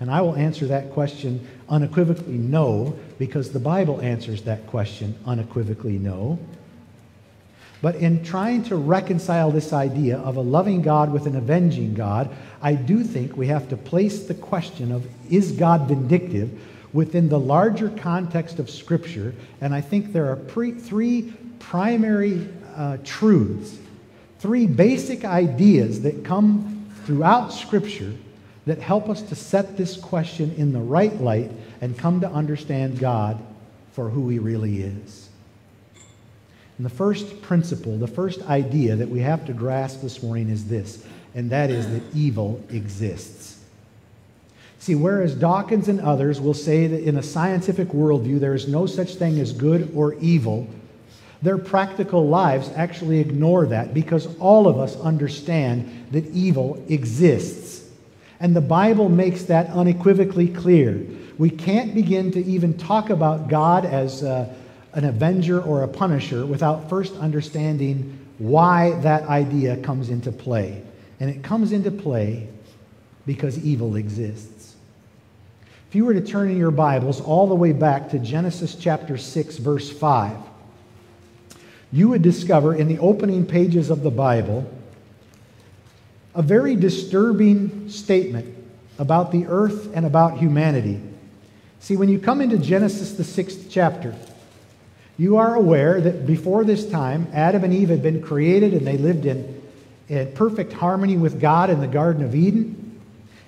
And 0.00 0.10
I 0.10 0.20
will 0.20 0.34
answer 0.34 0.66
that 0.66 0.92
question 0.92 1.46
unequivocally 1.68 2.36
no, 2.36 2.98
because 3.18 3.52
the 3.52 3.60
Bible 3.60 4.00
answers 4.00 4.42
that 4.42 4.66
question 4.66 5.16
unequivocally 5.26 5.98
no. 5.98 6.38
But 7.82 7.96
in 7.96 8.24
trying 8.24 8.62
to 8.64 8.76
reconcile 8.76 9.50
this 9.50 9.72
idea 9.72 10.18
of 10.18 10.36
a 10.36 10.40
loving 10.40 10.82
God 10.82 11.12
with 11.12 11.26
an 11.26 11.34
avenging 11.34 11.94
God, 11.94 12.30
I 12.62 12.74
do 12.74 13.02
think 13.02 13.36
we 13.36 13.48
have 13.48 13.68
to 13.70 13.76
place 13.76 14.24
the 14.24 14.34
question 14.34 14.92
of 14.92 15.04
is 15.28 15.50
God 15.50 15.88
vindictive 15.88 16.58
within 16.92 17.28
the 17.28 17.40
larger 17.40 17.90
context 17.90 18.60
of 18.60 18.70
Scripture. 18.70 19.34
And 19.60 19.74
I 19.74 19.80
think 19.80 20.12
there 20.12 20.30
are 20.30 20.36
pre- 20.36 20.72
three 20.72 21.32
primary 21.58 22.48
uh, 22.76 22.98
truths, 23.02 23.76
three 24.38 24.66
basic 24.66 25.24
ideas 25.24 26.02
that 26.02 26.24
come 26.24 26.88
throughout 27.04 27.52
Scripture 27.52 28.12
that 28.64 28.78
help 28.78 29.08
us 29.08 29.22
to 29.22 29.34
set 29.34 29.76
this 29.76 29.96
question 29.96 30.54
in 30.56 30.72
the 30.72 30.80
right 30.80 31.20
light 31.20 31.50
and 31.80 31.98
come 31.98 32.20
to 32.20 32.30
understand 32.30 33.00
God 33.00 33.44
for 33.90 34.08
who 34.08 34.28
He 34.28 34.38
really 34.38 34.82
is. 34.82 35.30
And 36.78 36.86
the 36.86 36.90
first 36.90 37.42
principle, 37.42 37.98
the 37.98 38.06
first 38.06 38.42
idea 38.42 38.96
that 38.96 39.08
we 39.08 39.20
have 39.20 39.44
to 39.46 39.52
grasp 39.52 40.00
this 40.00 40.22
morning 40.22 40.48
is 40.48 40.66
this, 40.66 41.04
and 41.34 41.50
that 41.50 41.70
is 41.70 41.88
that 41.90 42.02
evil 42.14 42.62
exists. 42.70 43.60
See, 44.78 44.94
whereas 44.94 45.34
Dawkins 45.34 45.88
and 45.88 46.00
others 46.00 46.40
will 46.40 46.54
say 46.54 46.86
that 46.88 47.02
in 47.02 47.16
a 47.16 47.22
scientific 47.22 47.88
worldview 47.88 48.40
there 48.40 48.54
is 48.54 48.66
no 48.66 48.86
such 48.86 49.14
thing 49.14 49.38
as 49.38 49.52
good 49.52 49.92
or 49.94 50.14
evil, 50.14 50.66
their 51.40 51.58
practical 51.58 52.26
lives 52.26 52.70
actually 52.74 53.20
ignore 53.20 53.66
that 53.66 53.94
because 53.94 54.34
all 54.38 54.66
of 54.66 54.78
us 54.78 54.96
understand 54.96 56.06
that 56.10 56.26
evil 56.30 56.82
exists. 56.88 57.88
And 58.40 58.56
the 58.56 58.60
Bible 58.60 59.08
makes 59.08 59.44
that 59.44 59.68
unequivocally 59.70 60.48
clear. 60.48 61.00
We 61.38 61.50
can't 61.50 61.94
begin 61.94 62.32
to 62.32 62.44
even 62.44 62.76
talk 62.76 63.10
about 63.10 63.48
God 63.48 63.84
as. 63.84 64.24
Uh, 64.24 64.52
an 64.94 65.04
avenger 65.04 65.60
or 65.60 65.82
a 65.82 65.88
punisher 65.88 66.44
without 66.44 66.88
first 66.88 67.14
understanding 67.16 68.18
why 68.38 68.92
that 69.00 69.24
idea 69.24 69.76
comes 69.78 70.10
into 70.10 70.32
play. 70.32 70.82
And 71.20 71.30
it 71.30 71.42
comes 71.42 71.72
into 71.72 71.90
play 71.90 72.48
because 73.26 73.58
evil 73.64 73.96
exists. 73.96 74.74
If 75.88 75.94
you 75.94 76.04
were 76.04 76.14
to 76.14 76.20
turn 76.20 76.50
in 76.50 76.56
your 76.56 76.70
Bibles 76.70 77.20
all 77.20 77.46
the 77.46 77.54
way 77.54 77.72
back 77.72 78.10
to 78.10 78.18
Genesis 78.18 78.74
chapter 78.74 79.16
6, 79.16 79.58
verse 79.58 79.90
5, 79.90 80.36
you 81.92 82.08
would 82.08 82.22
discover 82.22 82.74
in 82.74 82.88
the 82.88 82.98
opening 82.98 83.46
pages 83.46 83.90
of 83.90 84.02
the 84.02 84.10
Bible 84.10 84.70
a 86.34 86.42
very 86.42 86.74
disturbing 86.74 87.90
statement 87.90 88.56
about 88.98 89.32
the 89.32 89.46
earth 89.46 89.94
and 89.94 90.06
about 90.06 90.38
humanity. 90.38 91.00
See, 91.80 91.96
when 91.96 92.08
you 92.08 92.18
come 92.18 92.40
into 92.40 92.56
Genesis, 92.56 93.12
the 93.12 93.24
sixth 93.24 93.66
chapter, 93.68 94.16
you 95.18 95.36
are 95.36 95.54
aware 95.54 96.00
that 96.00 96.26
before 96.26 96.64
this 96.64 96.88
time, 96.88 97.28
Adam 97.32 97.64
and 97.64 97.74
Eve 97.74 97.90
had 97.90 98.02
been 98.02 98.22
created 98.22 98.72
and 98.72 98.86
they 98.86 98.96
lived 98.96 99.26
in, 99.26 99.62
in 100.08 100.32
perfect 100.32 100.72
harmony 100.72 101.16
with 101.16 101.40
God 101.40 101.70
in 101.70 101.80
the 101.80 101.86
Garden 101.86 102.24
of 102.24 102.34
Eden. 102.34 103.00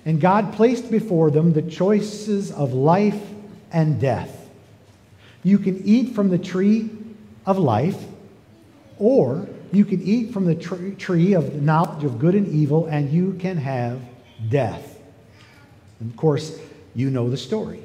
And 0.05 0.21
God 0.21 0.53
placed 0.53 0.91
before 0.91 1.31
them 1.31 1.53
the 1.53 1.63
choices 1.63 2.51
of 2.51 2.73
life 2.73 3.21
and 3.71 3.99
death. 3.99 4.49
You 5.43 5.57
can 5.57 5.83
eat 5.83 6.13
from 6.13 6.29
the 6.29 6.37
tree 6.37 6.89
of 7.45 7.57
life, 7.57 8.01
or 8.97 9.47
you 9.71 9.85
can 9.85 10.01
eat 10.01 10.31
from 10.31 10.45
the 10.45 10.55
tree 10.55 11.33
of 11.33 11.61
knowledge 11.61 12.03
of 12.03 12.19
good 12.19 12.35
and 12.35 12.47
evil, 12.47 12.85
and 12.85 13.11
you 13.11 13.33
can 13.33 13.57
have 13.57 14.01
death. 14.49 14.99
And 15.99 16.11
of 16.11 16.17
course, 16.17 16.59
you 16.95 17.09
know 17.09 17.29
the 17.29 17.37
story. 17.37 17.84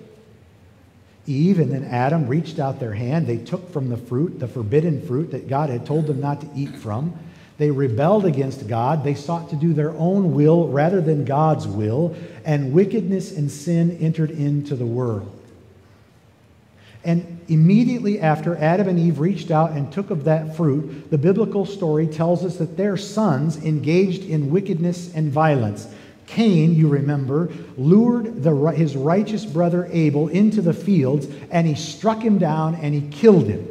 Eve 1.30 1.58
and 1.58 1.72
then 1.72 1.84
Adam 1.84 2.26
reached 2.26 2.58
out 2.58 2.80
their 2.80 2.94
hand. 2.94 3.26
They 3.26 3.38
took 3.38 3.72
from 3.72 3.88
the 3.88 3.96
fruit, 3.96 4.40
the 4.40 4.48
forbidden 4.48 5.06
fruit 5.06 5.30
that 5.30 5.48
God 5.48 5.70
had 5.70 5.86
told 5.86 6.06
them 6.06 6.20
not 6.20 6.40
to 6.40 6.48
eat 6.54 6.76
from. 6.76 7.18
They 7.58 7.70
rebelled 7.70 8.24
against 8.24 8.68
God. 8.68 9.04
They 9.04 9.14
sought 9.14 9.50
to 9.50 9.56
do 9.56 9.72
their 9.72 9.90
own 9.90 10.34
will 10.34 10.68
rather 10.68 11.00
than 11.00 11.24
God's 11.24 11.68
will, 11.68 12.16
and 12.44 12.72
wickedness 12.72 13.36
and 13.36 13.50
sin 13.50 13.98
entered 14.00 14.30
into 14.30 14.74
the 14.74 14.86
world. 14.86 15.36
And 17.04 17.40
immediately 17.48 18.20
after 18.20 18.56
Adam 18.56 18.88
and 18.88 18.98
Eve 18.98 19.20
reached 19.20 19.50
out 19.50 19.72
and 19.72 19.90
took 19.92 20.10
of 20.10 20.24
that 20.24 20.56
fruit, 20.56 21.10
the 21.10 21.18
biblical 21.18 21.64
story 21.64 22.06
tells 22.06 22.44
us 22.44 22.56
that 22.56 22.76
their 22.76 22.96
sons 22.96 23.62
engaged 23.64 24.24
in 24.24 24.50
wickedness 24.50 25.14
and 25.14 25.30
violence. 25.30 25.86
Cain, 26.30 26.76
you 26.76 26.86
remember, 26.86 27.50
lured 27.76 28.44
the, 28.44 28.54
his 28.68 28.94
righteous 28.94 29.44
brother 29.44 29.88
Abel 29.90 30.28
into 30.28 30.62
the 30.62 30.72
fields 30.72 31.26
and 31.50 31.66
he 31.66 31.74
struck 31.74 32.22
him 32.22 32.38
down 32.38 32.76
and 32.76 32.94
he 32.94 33.00
killed 33.10 33.48
him. 33.48 33.66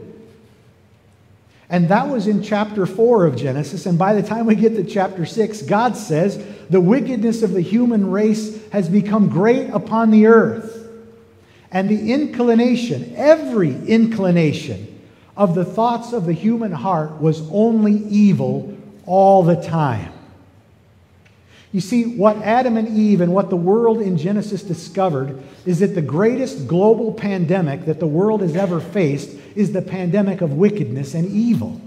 And 1.70 1.88
that 1.88 2.10
was 2.10 2.28
in 2.28 2.44
chapter 2.44 2.86
4 2.86 3.28
of 3.28 3.38
Genesis. 3.38 3.86
And 3.86 3.98
by 3.98 4.14
the 4.14 4.28
time 4.28 4.46
we 4.46 4.56
get 4.56 4.76
to 4.76 4.84
chapter 4.84 5.26
6, 5.26 5.62
God 5.62 5.96
says, 5.96 6.44
The 6.70 6.82
wickedness 6.82 7.44
of 7.44 7.54
the 7.54 7.62
human 7.62 8.12
race 8.12 8.62
has 8.72 8.90
become 8.90 9.30
great 9.30 9.70
upon 9.70 10.12
the 10.12 10.26
earth. 10.26 10.86
And 11.72 11.88
the 11.88 12.12
inclination, 12.12 13.14
every 13.16 13.74
inclination 13.88 15.00
of 15.38 15.56
the 15.56 15.64
thoughts 15.64 16.12
of 16.12 16.26
the 16.26 16.34
human 16.34 16.74
heart 16.74 17.22
was 17.22 17.42
only 17.52 17.94
evil 17.94 18.78
all 19.06 19.44
the 19.44 19.62
time. 19.62 20.12
You 21.72 21.82
see, 21.82 22.06
what 22.06 22.38
Adam 22.38 22.78
and 22.78 22.98
Eve 22.98 23.22
and 23.22 23.32
what 23.32 23.52
the 23.52 23.56
world 23.56 24.02
in 24.02 24.18
Genesis 24.18 24.64
discovered 24.64 25.42
is 25.66 25.80
that 25.80 25.94
the 25.94 26.02
greatest 26.02 26.68
global 26.68 27.14
pandemic 27.14 27.86
that 27.86 28.00
the 28.00 28.08
world 28.08 28.42
has 28.42 28.56
ever 28.56 28.80
faced 28.80 29.38
is 29.56 29.72
the 29.72 29.82
pandemic 29.82 30.42
of 30.42 30.54
wickedness 30.54 31.14
and 31.14 31.30
evil. 31.30 31.80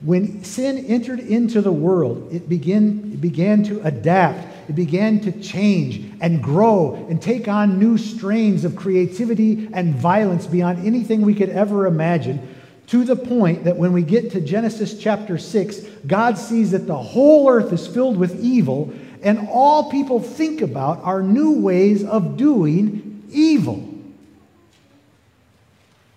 When 0.00 0.42
sin 0.42 0.84
entered 0.86 1.20
into 1.20 1.62
the 1.62 1.72
world, 1.72 2.28
it 2.32 2.48
began, 2.48 3.12
it 3.14 3.20
began 3.20 3.62
to 3.64 3.80
adapt, 3.86 4.44
it 4.68 4.74
began 4.74 5.20
to 5.20 5.32
change 5.40 6.12
and 6.20 6.42
grow 6.42 7.06
and 7.08 7.22
take 7.22 7.46
on 7.46 7.78
new 7.78 7.96
strains 7.96 8.64
of 8.64 8.74
creativity 8.74 9.68
and 9.72 9.94
violence 9.94 10.46
beyond 10.46 10.84
anything 10.84 11.22
we 11.22 11.34
could 11.34 11.48
ever 11.48 11.86
imagine 11.86 12.53
to 12.88 13.04
the 13.04 13.16
point 13.16 13.64
that 13.64 13.76
when 13.76 13.92
we 13.92 14.02
get 14.02 14.32
to 14.32 14.40
Genesis 14.40 14.98
chapter 14.98 15.38
6, 15.38 15.80
God 16.06 16.36
sees 16.36 16.72
that 16.72 16.86
the 16.86 16.96
whole 16.96 17.48
earth 17.48 17.72
is 17.72 17.86
filled 17.86 18.16
with 18.16 18.42
evil, 18.42 18.92
and 19.22 19.48
all 19.48 19.90
people 19.90 20.20
think 20.20 20.60
about 20.60 21.02
are 21.02 21.22
new 21.22 21.60
ways 21.60 22.04
of 22.04 22.36
doing 22.36 23.22
evil. 23.30 23.90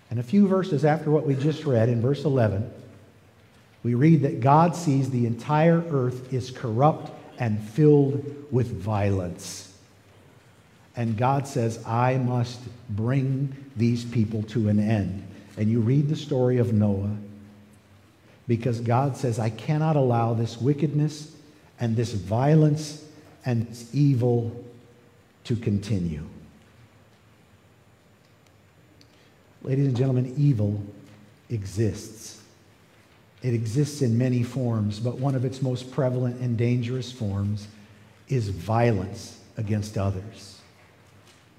And 0.09 0.19
a 0.19 0.23
few 0.23 0.47
verses 0.47 0.83
after 0.85 1.11
what 1.11 1.25
we 1.25 1.35
just 1.35 1.65
read, 1.65 1.89
in 1.89 2.01
verse 2.01 2.23
11, 2.25 2.69
we 3.83 3.93
read 3.93 4.23
that 4.23 4.41
God 4.41 4.75
sees 4.75 5.09
the 5.09 5.25
entire 5.25 5.83
earth 5.89 6.33
is 6.33 6.51
corrupt 6.51 7.11
and 7.39 7.61
filled 7.61 8.23
with 8.51 8.67
violence. 8.67 9.73
And 10.95 11.15
God 11.15 11.47
says, 11.47 11.85
I 11.85 12.17
must 12.17 12.59
bring 12.89 13.55
these 13.75 14.03
people 14.03 14.43
to 14.43 14.69
an 14.69 14.79
end. 14.79 15.26
And 15.57 15.69
you 15.69 15.79
read 15.79 16.07
the 16.07 16.15
story 16.15 16.59
of 16.59 16.71
Noah 16.71 17.17
because 18.47 18.79
God 18.79 19.17
says, 19.17 19.39
I 19.39 19.49
cannot 19.49 19.95
allow 19.95 20.33
this 20.33 20.61
wickedness 20.61 21.35
and 21.79 21.95
this 21.95 22.13
violence 22.13 23.03
and 23.45 23.67
this 23.67 23.93
evil 23.93 24.63
to 25.45 25.55
continue. 25.55 26.23
Ladies 29.63 29.87
and 29.87 29.97
gentlemen, 29.97 30.33
evil 30.37 30.81
exists. 31.49 32.41
It 33.41 33.53
exists 33.53 34.01
in 34.01 34.17
many 34.17 34.43
forms, 34.43 34.99
but 34.99 35.17
one 35.17 35.35
of 35.35 35.43
its 35.43 35.61
most 35.61 35.91
prevalent 35.91 36.39
and 36.39 36.57
dangerous 36.57 37.11
forms 37.11 37.67
is 38.27 38.49
violence 38.49 39.39
against 39.57 39.97
others. 39.97 40.59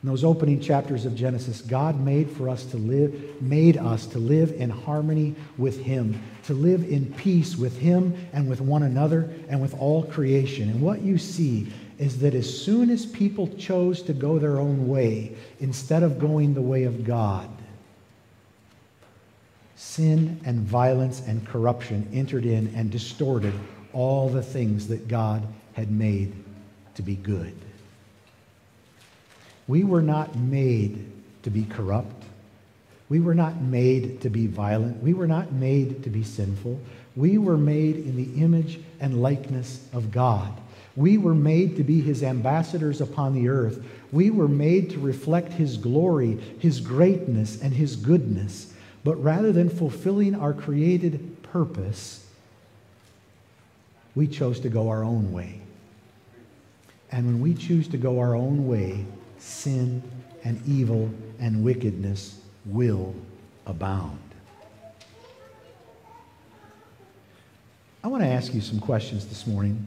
In 0.02 0.08
those 0.08 0.22
opening 0.22 0.60
chapters 0.60 1.04
of 1.06 1.16
Genesis, 1.16 1.60
God 1.60 1.98
made 1.98 2.30
for 2.30 2.48
us 2.48 2.64
to 2.66 2.76
live, 2.76 3.42
made 3.42 3.76
us 3.76 4.06
to 4.06 4.18
live 4.18 4.52
in 4.52 4.70
harmony 4.70 5.34
with 5.56 5.80
Him, 5.80 6.22
to 6.44 6.54
live 6.54 6.84
in 6.84 7.12
peace 7.14 7.56
with 7.56 7.76
Him 7.76 8.16
and 8.32 8.48
with 8.48 8.60
one 8.60 8.84
another 8.84 9.28
and 9.48 9.60
with 9.60 9.74
all 9.80 10.04
creation. 10.04 10.68
And 10.68 10.80
what 10.80 11.02
you 11.02 11.18
see 11.18 11.72
is 11.98 12.20
that 12.20 12.34
as 12.34 12.62
soon 12.62 12.90
as 12.90 13.06
people 13.06 13.48
chose 13.56 14.02
to 14.02 14.12
go 14.12 14.38
their 14.38 14.60
own 14.60 14.86
way 14.86 15.34
instead 15.58 16.04
of 16.04 16.20
going 16.20 16.54
the 16.54 16.62
way 16.62 16.84
of 16.84 17.04
God, 17.04 17.50
sin 19.74 20.40
and 20.44 20.60
violence 20.60 21.22
and 21.26 21.44
corruption 21.44 22.08
entered 22.12 22.46
in 22.46 22.72
and 22.76 22.92
distorted 22.92 23.54
all 23.92 24.28
the 24.28 24.42
things 24.42 24.86
that 24.88 25.08
God 25.08 25.42
had 25.72 25.90
made 25.90 26.32
to 26.94 27.02
be 27.02 27.16
good. 27.16 27.54
We 29.68 29.84
were 29.84 30.02
not 30.02 30.34
made 30.34 31.12
to 31.44 31.50
be 31.50 31.64
corrupt. 31.64 32.24
We 33.08 33.20
were 33.20 33.34
not 33.34 33.60
made 33.60 34.20
to 34.22 34.30
be 34.30 34.46
violent. 34.46 35.02
We 35.02 35.14
were 35.14 35.26
not 35.26 35.52
made 35.52 36.02
to 36.04 36.10
be 36.10 36.22
sinful. 36.22 36.80
We 37.16 37.38
were 37.38 37.56
made 37.56 37.96
in 37.96 38.16
the 38.16 38.42
image 38.42 38.80
and 39.00 39.22
likeness 39.22 39.80
of 39.92 40.10
God. 40.10 40.52
We 40.96 41.16
were 41.16 41.34
made 41.34 41.76
to 41.76 41.84
be 41.84 42.00
his 42.00 42.22
ambassadors 42.22 43.00
upon 43.00 43.34
the 43.34 43.48
earth. 43.48 43.84
We 44.10 44.30
were 44.30 44.48
made 44.48 44.90
to 44.90 44.98
reflect 44.98 45.52
his 45.52 45.76
glory, 45.76 46.38
his 46.58 46.80
greatness, 46.80 47.60
and 47.62 47.72
his 47.72 47.96
goodness. 47.96 48.72
But 49.04 49.22
rather 49.22 49.52
than 49.52 49.70
fulfilling 49.70 50.34
our 50.34 50.52
created 50.52 51.42
purpose, 51.42 52.26
we 54.14 54.26
chose 54.26 54.60
to 54.60 54.68
go 54.68 54.88
our 54.88 55.04
own 55.04 55.32
way. 55.32 55.60
And 57.10 57.26
when 57.26 57.40
we 57.40 57.54
choose 57.54 57.88
to 57.88 57.96
go 57.96 58.18
our 58.18 58.34
own 58.34 58.66
way, 58.66 59.06
sin 59.38 60.02
and 60.44 60.60
evil 60.66 61.10
and 61.38 61.64
wickedness 61.64 62.40
will 62.66 63.14
abound. 63.66 64.18
I 68.02 68.08
want 68.08 68.22
to 68.22 68.28
ask 68.28 68.54
you 68.54 68.60
some 68.60 68.80
questions 68.80 69.26
this 69.26 69.46
morning, 69.46 69.86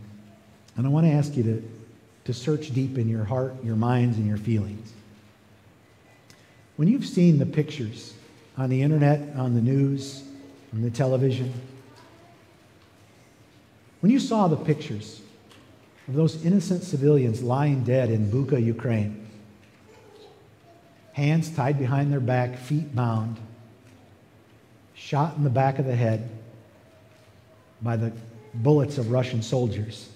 and 0.75 0.85
I 0.85 0.89
want 0.89 1.07
to 1.07 1.11
ask 1.11 1.35
you 1.35 1.43
to, 1.43 1.71
to 2.25 2.33
search 2.33 2.73
deep 2.73 2.97
in 2.97 3.07
your 3.07 3.23
heart, 3.23 3.55
your 3.63 3.75
minds, 3.75 4.17
and 4.17 4.27
your 4.27 4.37
feelings. 4.37 4.93
When 6.75 6.87
you've 6.87 7.05
seen 7.05 7.39
the 7.39 7.45
pictures 7.45 8.13
on 8.57 8.69
the 8.69 8.81
internet, 8.81 9.35
on 9.35 9.55
the 9.55 9.61
news, 9.61 10.23
on 10.73 10.81
the 10.81 10.91
television, 10.91 11.53
when 14.01 14.11
you 14.11 14.19
saw 14.19 14.47
the 14.47 14.57
pictures 14.57 15.21
of 16.07 16.15
those 16.15 16.43
innocent 16.43 16.83
civilians 16.83 17.41
lying 17.41 17.83
dead 17.83 18.09
in 18.09 18.29
Bucha, 18.31 18.63
Ukraine, 18.63 19.20
hands 21.13 21.49
tied 21.49 21.77
behind 21.77 22.11
their 22.11 22.19
back, 22.19 22.57
feet 22.57 22.95
bound, 22.95 23.37
shot 24.93 25.35
in 25.35 25.43
the 25.43 25.49
back 25.49 25.79
of 25.79 25.85
the 25.85 25.95
head 25.95 26.29
by 27.81 27.97
the 27.97 28.11
bullets 28.53 28.97
of 28.97 29.11
Russian 29.11 29.41
soldiers. 29.41 30.09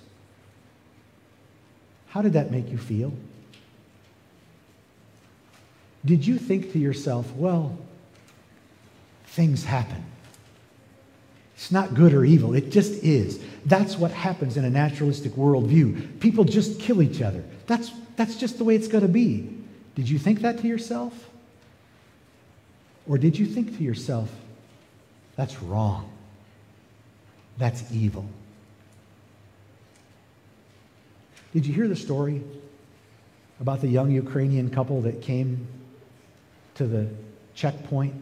How 2.08 2.22
did 2.22 2.34
that 2.34 2.52
make 2.52 2.70
you 2.70 2.78
feel? 2.78 3.12
Did 6.06 6.26
you 6.26 6.38
think 6.38 6.72
to 6.74 6.80
yourself, 6.80 7.32
well, 7.36 7.78
things 9.26 9.66
happen? 9.66 10.06
It's 11.56 11.72
not 11.72 11.94
good 11.94 12.14
or 12.14 12.24
evil, 12.24 12.54
it 12.54 12.70
just 12.70 13.04
is. 13.04 13.40
That's 13.66 13.98
what 13.98 14.12
happens 14.12 14.56
in 14.58 14.66
a 14.66 14.70
naturalistic 14.70 15.34
worldview. 15.34 16.20
People 16.20 16.44
just 16.44 16.80
kill 16.80 17.02
each 17.02 17.22
other. 17.22 17.44
That's, 17.66 17.92
that's 18.18 18.36
just 18.36 18.58
the 18.58 18.64
way 18.64 18.76
it's 18.76 18.88
going 18.88 19.02
to 19.02 19.12
be. 19.12 19.50
Did 19.96 20.10
you 20.10 20.20
think 20.20 20.42
that 20.42 20.60
to 20.60 20.68
yourself? 20.68 21.30
Or 23.08 23.18
did 23.18 23.38
you 23.38 23.46
think 23.46 23.78
to 23.78 23.84
yourself, 23.84 24.30
that's 25.36 25.62
wrong? 25.62 26.12
That's 27.58 27.84
evil? 27.92 28.26
Did 31.54 31.66
you 31.66 31.74
hear 31.74 31.88
the 31.88 31.96
story 31.96 32.44
about 33.62 33.80
the 33.80 33.88
young 33.88 34.12
Ukrainian 34.12 34.70
couple 34.70 35.02
that 35.02 35.22
came 35.22 35.66
to 36.76 36.86
the 36.86 37.08
checkpoint? 37.54 38.14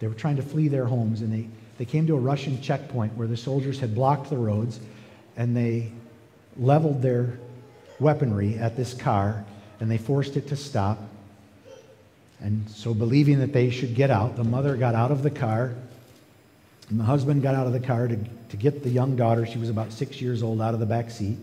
They 0.00 0.08
were 0.08 0.14
trying 0.14 0.36
to 0.36 0.42
flee 0.42 0.66
their 0.66 0.86
homes 0.86 1.20
and 1.20 1.32
they, 1.32 1.48
they 1.78 1.84
came 1.84 2.06
to 2.08 2.16
a 2.16 2.20
Russian 2.20 2.60
checkpoint 2.60 3.14
where 3.16 3.28
the 3.28 3.36
soldiers 3.36 3.78
had 3.78 3.94
blocked 3.94 4.30
the 4.30 4.36
roads 4.36 4.80
and 5.36 5.56
they 5.56 5.92
leveled 6.56 7.02
their 7.02 7.38
weaponry 8.00 8.58
at 8.58 8.76
this 8.76 8.94
car 8.94 9.44
and 9.80 9.90
they 9.90 9.98
forced 9.98 10.36
it 10.36 10.48
to 10.48 10.56
stop. 10.56 10.98
And 12.40 12.70
so, 12.70 12.94
believing 12.94 13.40
that 13.40 13.52
they 13.52 13.70
should 13.70 13.94
get 13.94 14.10
out, 14.10 14.36
the 14.36 14.44
mother 14.44 14.76
got 14.76 14.94
out 14.94 15.10
of 15.10 15.22
the 15.22 15.30
car, 15.30 15.74
and 16.88 16.98
the 16.98 17.04
husband 17.04 17.42
got 17.42 17.54
out 17.54 17.66
of 17.66 17.72
the 17.72 17.80
car 17.80 18.08
to, 18.08 18.16
to 18.16 18.56
get 18.56 18.82
the 18.82 18.90
young 18.90 19.16
daughter, 19.16 19.44
she 19.46 19.58
was 19.58 19.68
about 19.68 19.92
six 19.92 20.20
years 20.20 20.42
old, 20.42 20.60
out 20.60 20.72
of 20.72 20.80
the 20.80 20.86
back 20.86 21.10
seat. 21.10 21.36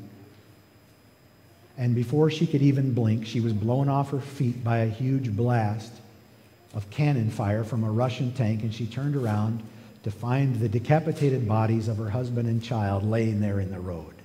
And 1.78 1.93
before 1.93 2.32
she 2.32 2.47
could 2.47 2.63
even 2.63 2.93
blink, 2.93 3.28
she 3.28 3.39
was 3.39 3.54
blown 3.54 3.89
off 3.89 4.10
her 4.10 4.19
feet 4.19 4.63
by 4.63 4.80
a 4.80 4.89
huge 4.89 5.36
blast 5.36 5.93
of 6.73 6.89
cannon 6.89 7.30
fire 7.30 7.63
from 7.63 7.84
a 7.84 7.91
Russian 7.91 8.34
tank, 8.34 8.63
and 8.63 8.73
she 8.73 8.88
turned 8.88 9.15
around 9.15 9.62
to 10.04 10.12
find 10.12 10.60
the 10.60 10.69
decapitated 10.69 11.47
bodies 11.47 11.88
of 11.88 11.97
her 11.97 12.10
husband 12.10 12.47
and 12.47 12.63
child 12.63 13.04
laying 13.04 13.39
there 13.39 13.60
in 13.60 13.71
the 13.71 13.80
road. 13.80 14.16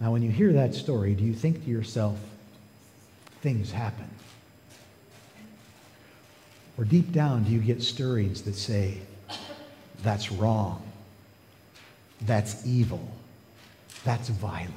Now, 0.00 0.12
when 0.12 0.22
you 0.22 0.30
hear 0.30 0.52
that 0.52 0.74
story, 0.74 1.14
do 1.14 1.24
you 1.24 1.32
think 1.32 1.64
to 1.64 1.70
yourself, 1.70 2.18
things 3.40 3.70
happen? 3.70 4.10
Or 6.78 6.84
deep 6.84 7.12
down, 7.12 7.44
do 7.44 7.50
you 7.50 7.60
get 7.60 7.82
stirrings 7.82 8.42
that 8.42 8.54
say, 8.54 8.98
that's 10.02 10.30
wrong, 10.30 10.82
that's 12.22 12.66
evil, 12.66 13.08
that's 14.04 14.28
violent? 14.28 14.74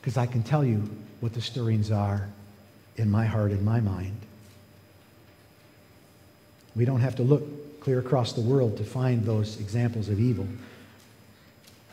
Because 0.00 0.18
I 0.18 0.26
can 0.26 0.42
tell 0.42 0.64
you 0.64 0.88
what 1.20 1.32
the 1.32 1.40
stirrings 1.40 1.90
are 1.90 2.28
in 2.96 3.10
my 3.10 3.24
heart 3.24 3.50
and 3.50 3.64
my 3.64 3.80
mind. 3.80 4.18
We 6.76 6.84
don't 6.84 7.00
have 7.00 7.16
to 7.16 7.22
look 7.22 7.80
clear 7.80 7.98
across 7.98 8.34
the 8.34 8.42
world 8.42 8.76
to 8.76 8.84
find 8.84 9.24
those 9.24 9.58
examples 9.58 10.10
of 10.10 10.20
evil. 10.20 10.46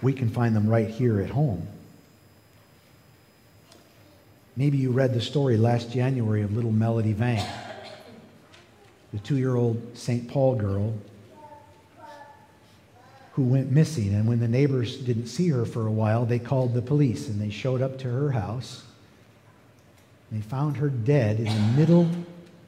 We 0.01 0.11
can 0.11 0.29
find 0.29 0.55
them 0.55 0.67
right 0.67 0.89
here 0.89 1.21
at 1.21 1.29
home. 1.29 1.65
Maybe 4.57 4.79
you 4.79 4.89
read 4.89 5.13
the 5.13 5.21
story 5.21 5.55
last 5.55 5.91
January 5.91 6.41
of 6.41 6.51
little 6.51 6.71
Melody 6.71 7.13
Vang, 7.13 7.45
the 9.13 9.19
two 9.19 9.37
year 9.37 9.55
old 9.55 9.95
St. 9.95 10.27
Paul 10.27 10.55
girl 10.55 10.95
who 13.33 13.43
went 13.43 13.71
missing. 13.71 14.15
And 14.15 14.27
when 14.27 14.39
the 14.39 14.47
neighbors 14.47 14.97
didn't 14.97 15.27
see 15.27 15.49
her 15.49 15.63
for 15.63 15.85
a 15.85 15.91
while, 15.91 16.25
they 16.25 16.39
called 16.39 16.73
the 16.73 16.81
police 16.81 17.27
and 17.27 17.39
they 17.39 17.51
showed 17.51 17.83
up 17.83 17.99
to 17.99 18.09
her 18.09 18.31
house. 18.31 18.83
They 20.31 20.41
found 20.41 20.77
her 20.77 20.89
dead 20.89 21.39
in 21.39 21.45
the 21.45 21.77
middle 21.77 22.09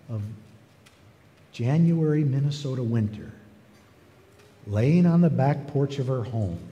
of 0.10 0.22
January, 1.54 2.24
Minnesota 2.24 2.84
winter, 2.84 3.32
laying 4.68 5.08
on 5.08 5.22
the 5.22 5.30
back 5.32 5.66
porch 5.66 5.98
of 5.98 6.06
her 6.06 6.24
home 6.24 6.69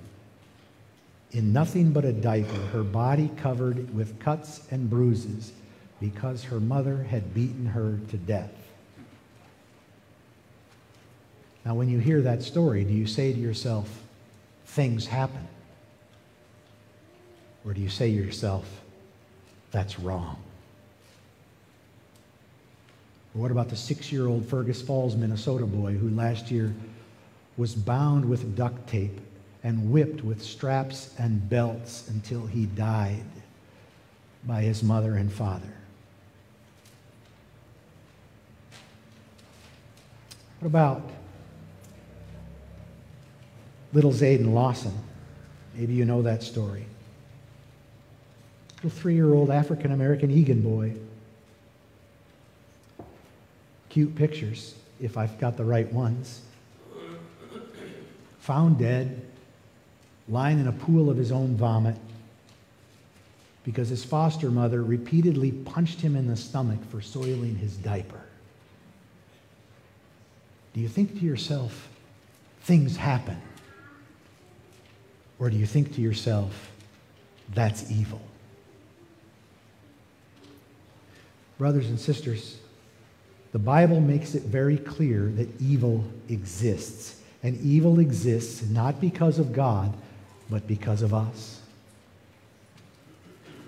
in 1.31 1.51
nothing 1.51 1.91
but 1.91 2.05
a 2.05 2.13
diaper, 2.13 2.59
her 2.71 2.83
body 2.83 3.29
covered 3.37 3.93
with 3.93 4.19
cuts 4.19 4.61
and 4.71 4.89
bruises 4.89 5.51
because 5.99 6.43
her 6.45 6.59
mother 6.59 7.03
had 7.03 7.33
beaten 7.33 7.65
her 7.65 7.99
to 8.09 8.17
death. 8.17 8.51
Now, 11.65 11.75
when 11.75 11.89
you 11.89 11.99
hear 11.99 12.21
that 12.21 12.43
story, 12.43 12.85
do 12.85 12.93
you 12.93 13.07
say 13.07 13.33
to 13.33 13.39
yourself, 13.39 14.03
things 14.65 15.05
happen? 15.05 15.47
Or 17.65 17.73
do 17.73 17.81
you 17.81 17.89
say 17.89 18.09
to 18.09 18.15
yourself, 18.15 18.81
that's 19.71 19.99
wrong? 19.99 20.37
What 23.33 23.51
about 23.51 23.69
the 23.69 23.75
six 23.75 24.11
year 24.11 24.27
old 24.27 24.47
Fergus 24.47 24.81
Falls, 24.81 25.15
Minnesota 25.15 25.65
boy 25.65 25.93
who 25.93 26.09
last 26.09 26.49
year 26.49 26.73
was 27.57 27.75
bound 27.75 28.23
with 28.23 28.55
duct 28.55 28.87
tape 28.87 29.19
and 29.67 29.91
whipped 29.91 30.23
with 30.23 30.41
straps 30.41 31.13
and 31.17 31.49
belts 31.49 32.07
until 32.07 32.45
he 32.45 32.67
died 32.67 33.25
by 34.45 34.61
his 34.61 34.81
mother 34.81 35.15
and 35.17 35.29
father. 35.29 35.73
What 40.61 40.67
about 40.67 41.01
little 43.91 44.13
Zayden 44.13 44.53
Lawson? 44.53 44.93
Maybe 45.75 45.93
you 45.93 46.05
know 46.05 46.21
that 46.21 46.43
story. 46.43 46.85
Little 48.77 48.97
three 48.97 49.15
year 49.15 49.33
old 49.33 49.51
African 49.51 49.91
American 49.91 50.31
Eagan 50.31 50.61
boy. 50.61 50.93
Cute 53.89 54.15
pictures, 54.15 54.75
if 55.01 55.17
I've 55.17 55.37
got 55.39 55.57
the 55.57 55.65
right 55.65 55.91
ones. 55.91 56.39
Found 58.39 58.79
dead, 58.79 59.23
lying 60.29 60.59
in 60.59 60.67
a 60.67 60.71
pool 60.71 61.09
of 61.09 61.17
his 61.17 61.31
own 61.31 61.55
vomit 61.55 61.95
because 63.63 63.89
his 63.89 64.03
foster 64.03 64.49
mother 64.49 64.83
repeatedly 64.83 65.51
punched 65.51 65.99
him 65.99 66.15
in 66.15 66.27
the 66.27 66.37
stomach 66.37 66.79
for 66.89 67.01
soiling 67.01 67.55
his 67.55 67.75
diaper. 67.75 68.21
Do 70.73 70.79
you 70.79 70.87
think 70.87 71.19
to 71.19 71.25
yourself, 71.25 71.89
things 72.61 72.95
happen? 72.95 73.41
Or 75.39 75.49
do 75.49 75.57
you 75.57 75.65
think 75.65 75.95
to 75.95 76.01
yourself, 76.01 76.71
that's 77.53 77.91
evil? 77.91 78.21
Brothers 81.57 81.89
and 81.89 81.99
sisters, 81.99 82.57
the 83.51 83.59
Bible 83.59 83.99
makes 83.99 84.35
it 84.35 84.43
very 84.43 84.77
clear 84.77 85.29
that 85.29 85.49
evil 85.59 86.03
exists. 86.29 87.21
And 87.43 87.59
evil 87.61 87.99
exists 87.99 88.63
not 88.69 89.01
because 89.01 89.39
of 89.39 89.53
God, 89.53 89.93
but 90.49 90.67
because 90.67 91.01
of 91.01 91.13
us. 91.13 91.61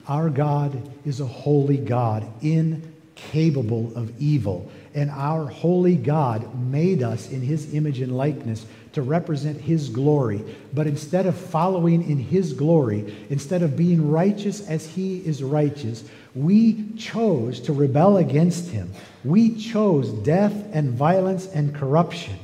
Our 0.08 0.30
God 0.30 0.82
is 1.06 1.20
a 1.20 1.26
holy 1.26 1.78
God, 1.78 2.26
incapable 2.42 3.96
of 3.96 4.20
evil. 4.20 4.72
And 4.96 5.12
our 5.12 5.46
holy 5.46 5.96
God 5.96 6.56
made 6.60 7.04
us 7.04 7.30
in 7.30 7.42
his 7.42 7.76
image 7.76 8.02
and 8.02 8.18
likeness 8.18 8.66
to 8.94 9.04
represent 9.04 9.62
his 9.62 9.90
glory. 9.90 10.44
But 10.74 10.88
instead 10.88 11.28
of 11.28 11.38
following 11.38 12.10
in 12.10 12.18
his 12.18 12.54
glory, 12.54 13.16
instead 13.30 13.62
of 13.62 13.78
being 13.78 14.10
righteous 14.10 14.68
as 14.68 14.88
he 14.88 15.20
is 15.20 15.44
righteous, 15.44 16.04
we 16.34 16.92
chose 16.98 17.60
to 17.62 17.74
rebel 17.74 18.18
against 18.18 18.70
him. 18.70 18.92
We 19.24 19.56
chose 19.56 20.10
death 20.10 20.54
and 20.74 20.92
violence 20.92 21.46
and 21.48 21.76
corruption. 21.76 22.40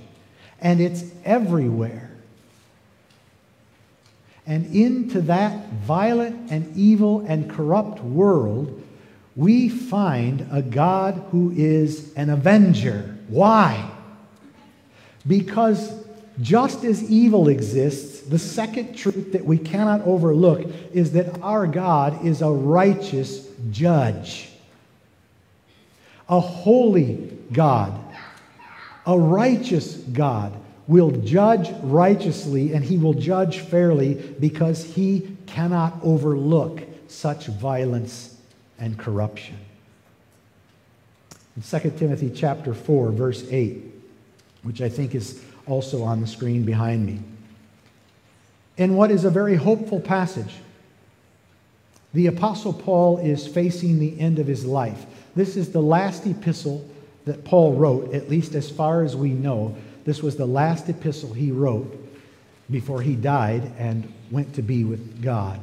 And 0.61 0.79
it's 0.79 1.03
everywhere. 1.23 2.04
And 4.47 4.75
into 4.75 5.21
that 5.21 5.69
violent 5.73 6.51
and 6.51 6.75
evil 6.77 7.25
and 7.27 7.49
corrupt 7.49 8.01
world, 8.01 8.81
we 9.35 9.69
find 9.69 10.47
a 10.51 10.61
God 10.61 11.15
who 11.31 11.51
is 11.55 12.13
an 12.13 12.29
avenger. 12.29 13.17
Why? 13.27 13.91
Because 15.27 16.05
just 16.41 16.83
as 16.83 17.09
evil 17.09 17.47
exists, 17.47 18.21
the 18.21 18.39
second 18.39 18.95
truth 18.95 19.31
that 19.31 19.45
we 19.45 19.57
cannot 19.57 20.01
overlook 20.01 20.65
is 20.93 21.13
that 21.13 21.41
our 21.41 21.65
God 21.65 22.25
is 22.25 22.41
a 22.41 22.49
righteous 22.49 23.47
judge, 23.71 24.49
a 26.29 26.39
holy 26.39 27.37
God, 27.51 27.99
a 29.05 29.17
righteous 29.17 29.95
God 29.95 30.53
will 30.87 31.11
judge 31.11 31.71
righteously 31.81 32.73
and 32.73 32.83
he 32.83 32.97
will 32.97 33.13
judge 33.13 33.59
fairly 33.59 34.15
because 34.39 34.83
he 34.83 35.35
cannot 35.47 35.93
overlook 36.03 36.83
such 37.07 37.47
violence 37.47 38.37
and 38.79 38.97
corruption. 38.97 39.57
In 41.55 41.61
2 41.61 41.91
Timothy 41.97 42.29
chapter 42.29 42.73
4 42.73 43.11
verse 43.11 43.45
8, 43.49 43.83
which 44.63 44.81
I 44.81 44.89
think 44.89 45.15
is 45.15 45.41
also 45.65 46.03
on 46.03 46.21
the 46.21 46.27
screen 46.27 46.63
behind 46.63 47.05
me. 47.05 47.19
In 48.77 48.95
what 48.95 49.09
is 49.09 49.23
a 49.23 49.29
very 49.29 49.55
hopeful 49.55 49.99
passage, 49.99 50.53
the 52.13 52.27
Apostle 52.27 52.73
Paul 52.73 53.17
is 53.17 53.47
facing 53.47 53.99
the 53.99 54.19
end 54.19 54.39
of 54.39 54.47
his 54.47 54.65
life. 54.65 55.05
This 55.35 55.55
is 55.55 55.71
the 55.71 55.81
last 55.81 56.25
epistle 56.25 56.87
that 57.25 57.43
Paul 57.43 57.73
wrote, 57.73 58.13
at 58.13 58.29
least 58.29 58.55
as 58.55 58.69
far 58.69 59.03
as 59.03 59.15
we 59.15 59.29
know. 59.29 59.75
This 60.05 60.21
was 60.21 60.37
the 60.37 60.45
last 60.45 60.87
epistle 60.87 61.33
he 61.33 61.51
wrote 61.51 61.93
before 62.69 63.01
he 63.01 63.15
died 63.15 63.71
and 63.77 64.11
went 64.31 64.55
to 64.55 64.61
be 64.61 64.83
with 64.83 65.21
God. 65.21 65.59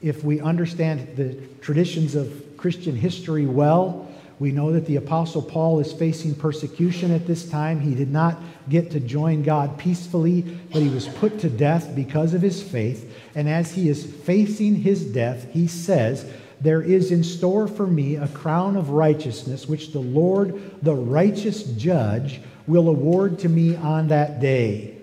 If 0.00 0.22
we 0.22 0.40
understand 0.40 1.16
the 1.16 1.34
traditions 1.60 2.14
of 2.14 2.56
Christian 2.56 2.96
history 2.96 3.46
well, 3.46 4.08
we 4.38 4.52
know 4.52 4.72
that 4.72 4.86
the 4.86 4.96
Apostle 4.96 5.42
Paul 5.42 5.80
is 5.80 5.92
facing 5.92 6.34
persecution 6.34 7.10
at 7.10 7.26
this 7.26 7.48
time. 7.48 7.80
He 7.80 7.94
did 7.94 8.10
not 8.10 8.38
get 8.70 8.90
to 8.92 9.00
join 9.00 9.42
God 9.42 9.76
peacefully, 9.78 10.40
but 10.72 10.80
he 10.80 10.88
was 10.88 11.06
put 11.06 11.40
to 11.40 11.50
death 11.50 11.94
because 11.94 12.32
of 12.32 12.40
his 12.40 12.62
faith. 12.62 13.14
And 13.34 13.48
as 13.48 13.72
he 13.72 13.90
is 13.90 14.04
facing 14.04 14.76
his 14.76 15.04
death, 15.04 15.50
he 15.52 15.66
says, 15.66 16.24
There 16.60 16.82
is 16.82 17.10
in 17.10 17.24
store 17.24 17.66
for 17.66 17.86
me 17.86 18.16
a 18.16 18.28
crown 18.28 18.76
of 18.76 18.90
righteousness, 18.90 19.66
which 19.66 19.92
the 19.92 20.00
Lord, 20.00 20.60
the 20.82 20.94
righteous 20.94 21.62
judge, 21.62 22.40
will 22.66 22.88
award 22.88 23.38
to 23.40 23.48
me 23.48 23.76
on 23.76 24.08
that 24.08 24.40
day. 24.40 24.96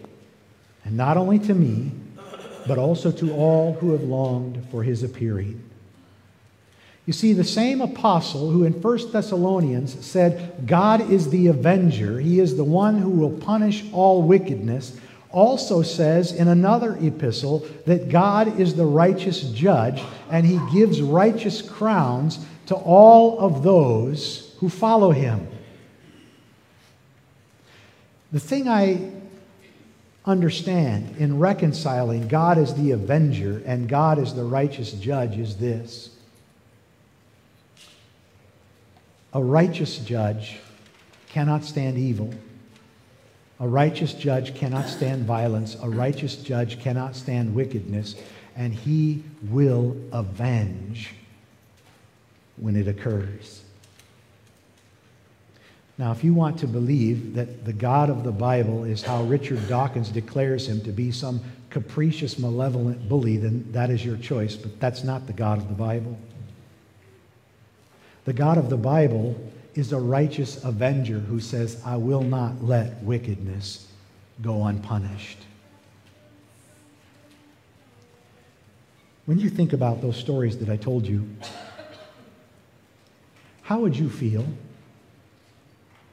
And 0.86 0.96
not 0.96 1.17
only 1.17 1.39
to 1.39 1.54
me, 1.54 1.91
but 2.67 2.78
also 2.78 3.12
to 3.12 3.34
all 3.34 3.74
who 3.74 3.91
have 3.93 4.04
longed 4.04 4.67
for 4.70 4.84
his 4.84 5.04
appearing. 5.04 5.63
You 7.06 7.13
see, 7.13 7.32
the 7.32 7.46
same 7.46 7.80
apostle 7.80 8.52
who 8.52 8.65
in 8.65 8.74
1 8.74 9.12
Thessalonians 9.13 10.06
said, 10.06 10.67
God 10.67 11.10
is 11.10 11.30
the 11.30 11.48
avenger, 11.48 12.20
he 12.20 12.41
is 12.41 12.58
the 12.58 12.65
one 12.65 13.00
who 13.00 13.10
will 13.10 13.32
punish 13.32 13.86
all 13.93 14.22
wickedness, 14.22 15.00
also 15.31 15.81
says 15.81 16.31
in 16.31 16.47
another 16.47 16.97
epistle 17.01 17.65
that 17.85 18.09
God 18.09 18.59
is 18.59 18.75
the 18.75 18.85
righteous 18.85 19.41
judge 19.41 20.01
and 20.29 20.45
he 20.45 20.59
gives 20.73 21.01
righteous 21.01 21.61
crowns 21.61 22.39
to 22.67 22.75
all 22.75 23.39
of 23.39 23.63
those 23.63 24.55
who 24.59 24.69
follow 24.69 25.11
him. 25.11 25.47
The 28.31 28.39
thing 28.39 28.67
I 28.67 29.11
understand 30.25 31.15
in 31.17 31.39
reconciling 31.39 32.27
God 32.27 32.57
as 32.57 32.75
the 32.75 32.91
avenger 32.91 33.61
and 33.65 33.87
God 33.87 34.19
as 34.19 34.33
the 34.33 34.43
righteous 34.43 34.91
judge 34.91 35.37
is 35.37 35.55
this. 35.55 36.09
A 39.33 39.41
righteous 39.41 39.97
judge 39.99 40.57
cannot 41.29 41.63
stand 41.63 41.97
evil. 41.97 42.33
A 43.60 43.67
righteous 43.67 44.13
judge 44.13 44.56
cannot 44.56 44.88
stand 44.88 45.26
violence. 45.26 45.76
A 45.82 45.89
righteous 45.89 46.36
judge 46.36 46.80
cannot 46.80 47.15
stand 47.15 47.56
wickedness. 47.56 48.15
And 48.56 48.74
he 48.74 49.24
will 49.50 49.96
avenge 50.12 51.13
when 52.58 52.76
it 52.76 52.88
occurs. 52.88 53.63
Now, 55.98 56.12
if 56.12 56.24
you 56.24 56.34
want 56.34 56.60
to 56.60 56.67
believe 56.67 57.34
that 57.34 57.65
the 57.65 57.74
God 57.74 58.12
of 58.12 58.24
the 58.24 58.32
Bible 58.32 58.84
is 58.84 59.02
how 59.02 59.24
Richard 59.24 59.67
Dawkins 59.67 60.10
declares 60.10 60.67
him 60.67 60.82
to 60.82 60.91
be 60.91 61.12
some 61.12 61.41
capricious, 61.72 62.38
malevolent 62.38 63.10
bully, 63.10 63.38
then 63.38 63.67
that 63.72 63.89
is 63.89 64.06
your 64.06 64.17
choice, 64.17 64.56
but 64.56 64.80
that's 64.80 65.04
not 65.04 65.26
the 65.26 65.34
God 65.34 65.58
of 65.58 65.67
the 65.67 65.74
Bible. 65.74 66.17
The 68.26 68.34
God 68.34 68.60
of 68.60 68.70
the 68.70 68.78
Bible 68.78 69.39
is 69.77 69.93
a 69.93 69.99
righteous 69.99 70.63
avenger 70.63 71.19
who 71.19 71.39
says, 71.39 71.79
I 71.85 71.97
will 71.97 72.23
not 72.23 72.63
let 72.63 73.03
wickedness 73.03 73.87
go 74.41 74.65
unpunished. 74.65 75.37
When 79.27 79.37
you 79.37 79.51
think 79.51 79.73
about 79.73 80.01
those 80.01 80.17
stories 80.17 80.57
that 80.57 80.69
I 80.69 80.77
told 80.77 81.05
you, 81.05 81.29
how 83.61 83.79
would 83.81 83.95
you 83.95 84.09
feel 84.09 84.47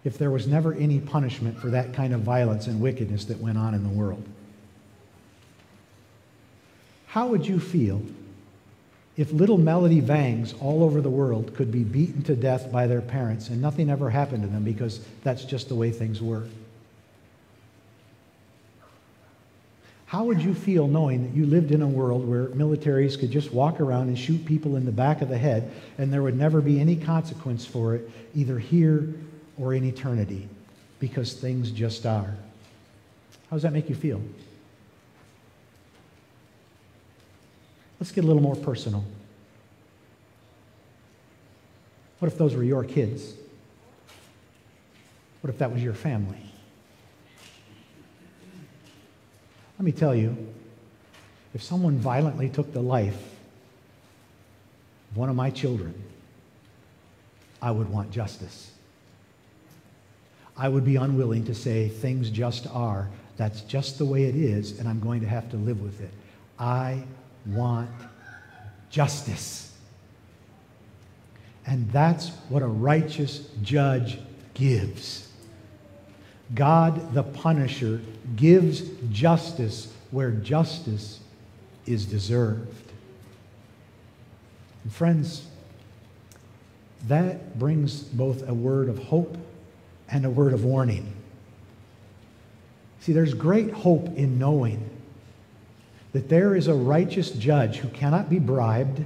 if 0.05 0.19
there 0.19 0.31
was 0.31 0.47
never 0.47 0.75
any 0.75 1.01
punishment 1.01 1.59
for 1.59 1.71
that 1.71 1.95
kind 1.95 2.13
of 2.13 2.21
violence 2.21 2.67
and 2.67 2.83
wickedness 2.83 3.25
that 3.27 3.39
went 3.39 3.57
on 3.57 3.73
in 3.73 3.83
the 3.83 3.89
world? 3.89 4.25
How 7.07 7.29
would 7.29 7.47
you 7.47 7.59
feel 7.59 8.03
if 9.17 9.33
little 9.33 9.59
Melody 9.59 10.03
Vangs 10.03 10.61
all 10.61 10.83
over 10.83 11.01
the 11.01 11.11
world 11.11 11.55
could 11.55 11.71
be 11.71 11.85
beaten 11.85 12.23
to 12.23 12.35
death 12.35 12.73
by 12.73 12.87
their 12.87 13.01
parents 13.01 13.49
and 13.49 13.63
nothing 13.63 13.89
ever 13.89 14.11
happened 14.11 14.43
to 14.43 14.49
them 14.49 14.65
because 14.65 15.01
that's 15.23 15.45
just 15.45 15.69
the 15.69 15.75
way 15.75 15.91
things 15.91 16.21
were? 16.21 16.45
How 20.07 20.25
would 20.25 20.43
you 20.43 20.55
feel 20.55 20.87
knowing 20.87 21.25
that 21.25 21.37
you 21.37 21.47
lived 21.47 21.73
in 21.73 21.83
a 21.83 21.89
world 21.89 22.29
where 22.29 22.47
militaries 22.49 23.19
could 23.19 23.31
just 23.31 23.53
walk 23.53 23.81
around 23.81 24.09
and 24.09 24.19
shoot 24.19 24.45
people 24.45 24.77
in 24.77 24.85
the 24.85 24.93
back 24.93 25.23
of 25.23 25.29
the 25.29 25.39
head 25.39 25.73
and 25.99 26.13
there 26.13 26.23
would 26.23 26.37
never 26.37 26.61
be 26.61 26.81
any 26.81 26.97
consequence 26.97 27.65
for 27.65 27.95
it, 27.95 28.11
either 28.35 28.59
here 28.59 29.15
or 29.59 29.75
in 29.75 29.85
eternity 29.85 30.49
because 31.01 31.35
things 31.35 31.71
just 31.71 32.07
are. 32.07 32.35
How 33.51 33.57
does 33.57 33.63
that 33.63 33.73
make 33.73 33.89
you 33.89 33.95
feel? 33.95 34.21
Let's 38.01 38.13
get 38.13 38.25
a 38.25 38.27
little 38.27 38.43
more 38.43 38.57
personal. 38.57 39.05
What 42.19 42.33
if 42.33 42.39
those 42.39 42.55
were 42.55 42.65
your 42.65 42.85
kids? 42.85 43.35
What 45.41 45.51
if 45.51 45.59
that 45.59 45.71
was 45.73 45.83
your 45.83 45.93
family? 45.93 46.41
Let 49.79 49.85
me 49.85 49.93
tell 49.93 50.15
you, 50.15 50.37
if 51.53 51.63
someone 51.63 51.99
violently 51.99 52.49
took 52.49 52.73
the 52.73 52.81
life 52.81 53.21
of 55.11 55.17
one 55.17 55.29
of 55.29 55.37
my 55.37 55.51
children, 55.51 55.95
I 57.61 57.71
would 57.71 57.91
want 57.91 58.11
justice. 58.11 58.71
I 60.57 60.69
would 60.69 60.85
be 60.85 60.97
unwilling 60.97 61.45
to 61.47 61.55
say 61.55 61.89
things 61.89 62.31
just 62.31 62.67
are. 62.69 63.11
That's 63.37 63.63
just 63.63 63.99
the 63.99 64.05
way 64.05 64.25
it 64.25 64.37
is, 64.37 64.79
and 64.79 64.89
I'm 64.89 65.01
going 65.01 65.21
to 65.21 65.27
have 65.27 65.51
to 65.51 65.57
live 65.57 65.81
with 65.81 66.01
it. 66.01 66.11
I 66.59 67.03
want 67.47 67.91
justice. 68.91 69.73
And 71.67 71.91
that's 71.91 72.31
what 72.49 72.63
a 72.63 72.67
righteous 72.67 73.49
judge 73.63 74.19
gives. 74.53 75.29
God, 76.55 77.15
the 77.15 77.23
punisher, 77.23 78.01
gives 78.37 78.83
justice 79.11 79.93
where 80.11 80.31
justice 80.31 81.21
is 81.87 82.05
deserved. 82.07 82.93
And 84.85 84.93
friends, 84.93 85.47
that 87.09 87.59
brings 87.59 88.03
both 88.03 88.47
a 88.49 88.55
word 88.55 88.89
of 88.89 88.99
hope 88.99 89.37
and 90.09 90.25
a 90.25 90.31
word 90.31 90.53
of 90.53 90.65
warning. 90.65 91.13
See, 93.01 93.13
there's 93.13 93.35
great 93.35 93.71
hope 93.71 94.07
in 94.17 94.39
knowing 94.39 94.89
that 96.15 96.29
there 96.29 96.55
is 96.55 96.69
a 96.69 96.75
righteous 96.75 97.31
judge 97.31 97.79
who 97.79 97.89
cannot 97.89 98.31
be 98.31 98.39
bribed, 98.39 99.05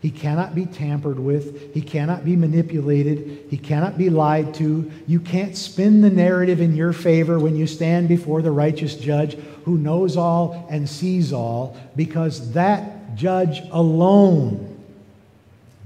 he 0.00 0.10
cannot 0.10 0.54
be 0.54 0.64
tampered 0.64 1.20
with, 1.20 1.74
he 1.74 1.82
cannot 1.82 2.24
be 2.24 2.34
manipulated, 2.34 3.44
he 3.50 3.58
cannot 3.58 3.98
be 3.98 4.08
lied 4.08 4.54
to. 4.54 4.90
You 5.06 5.20
can't 5.20 5.54
spin 5.54 6.00
the 6.00 6.08
narrative 6.08 6.58
in 6.62 6.74
your 6.74 6.94
favor 6.94 7.38
when 7.38 7.54
you 7.54 7.66
stand 7.66 8.08
before 8.08 8.40
the 8.40 8.50
righteous 8.50 8.96
judge 8.96 9.34
who 9.66 9.76
knows 9.76 10.16
all 10.16 10.66
and 10.70 10.88
sees 10.88 11.34
all, 11.34 11.76
because 11.96 12.52
that 12.52 13.14
judge 13.14 13.60
alone 13.70 14.82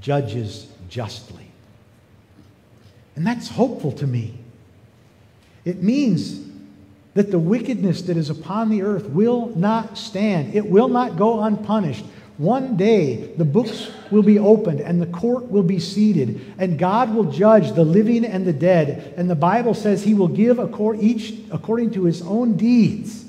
judges 0.00 0.68
justly. 0.88 1.48
And 3.16 3.26
that's 3.26 3.48
hopeful 3.48 3.90
to 3.92 4.06
me. 4.06 4.38
It 5.64 5.82
means 5.82 6.40
that 7.14 7.30
the 7.30 7.38
wickedness 7.38 8.02
that 8.02 8.16
is 8.16 8.28
upon 8.28 8.70
the 8.70 8.82
earth 8.82 9.08
will 9.08 9.48
not 9.56 9.96
stand, 9.96 10.54
it 10.54 10.66
will 10.66 10.88
not 10.88 11.16
go 11.16 11.42
unpunished. 11.42 12.04
One 12.36 12.76
day 12.76 13.32
the 13.36 13.44
books 13.44 13.90
will 14.10 14.24
be 14.24 14.40
opened 14.40 14.80
and 14.80 15.00
the 15.00 15.06
court 15.06 15.48
will 15.48 15.62
be 15.62 15.78
seated, 15.78 16.40
and 16.58 16.78
God 16.78 17.14
will 17.14 17.30
judge 17.30 17.72
the 17.72 17.84
living 17.84 18.24
and 18.24 18.44
the 18.44 18.52
dead. 18.52 19.14
And 19.16 19.30
the 19.30 19.36
Bible 19.36 19.74
says 19.74 20.02
he 20.02 20.14
will 20.14 20.28
give 20.28 20.58
each 21.00 21.34
according 21.52 21.92
to 21.92 22.04
his 22.04 22.22
own 22.22 22.56
deeds. 22.56 23.24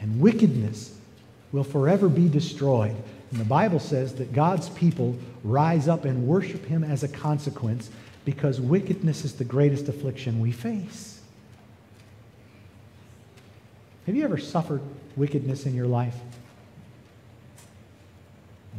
And 0.00 0.20
wickedness 0.20 0.96
will 1.52 1.64
forever 1.64 2.08
be 2.08 2.28
destroyed. 2.28 2.96
And 3.30 3.40
the 3.40 3.44
Bible 3.44 3.80
says 3.80 4.14
that 4.14 4.32
God's 4.32 4.70
people 4.70 5.16
rise 5.44 5.88
up 5.88 6.04
and 6.06 6.26
worship 6.26 6.64
him 6.64 6.82
as 6.82 7.02
a 7.02 7.08
consequence 7.08 7.90
because 8.24 8.60
wickedness 8.60 9.24
is 9.24 9.34
the 9.34 9.44
greatest 9.44 9.88
affliction 9.88 10.40
we 10.40 10.52
face. 10.52 11.15
Have 14.06 14.14
you 14.14 14.22
ever 14.22 14.38
suffered 14.38 14.82
wickedness 15.16 15.66
in 15.66 15.74
your 15.74 15.88
life? 15.88 16.14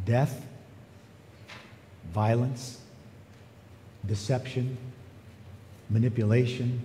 Death, 0.06 0.46
violence, 2.14 2.80
deception, 4.06 4.78
manipulation, 5.90 6.82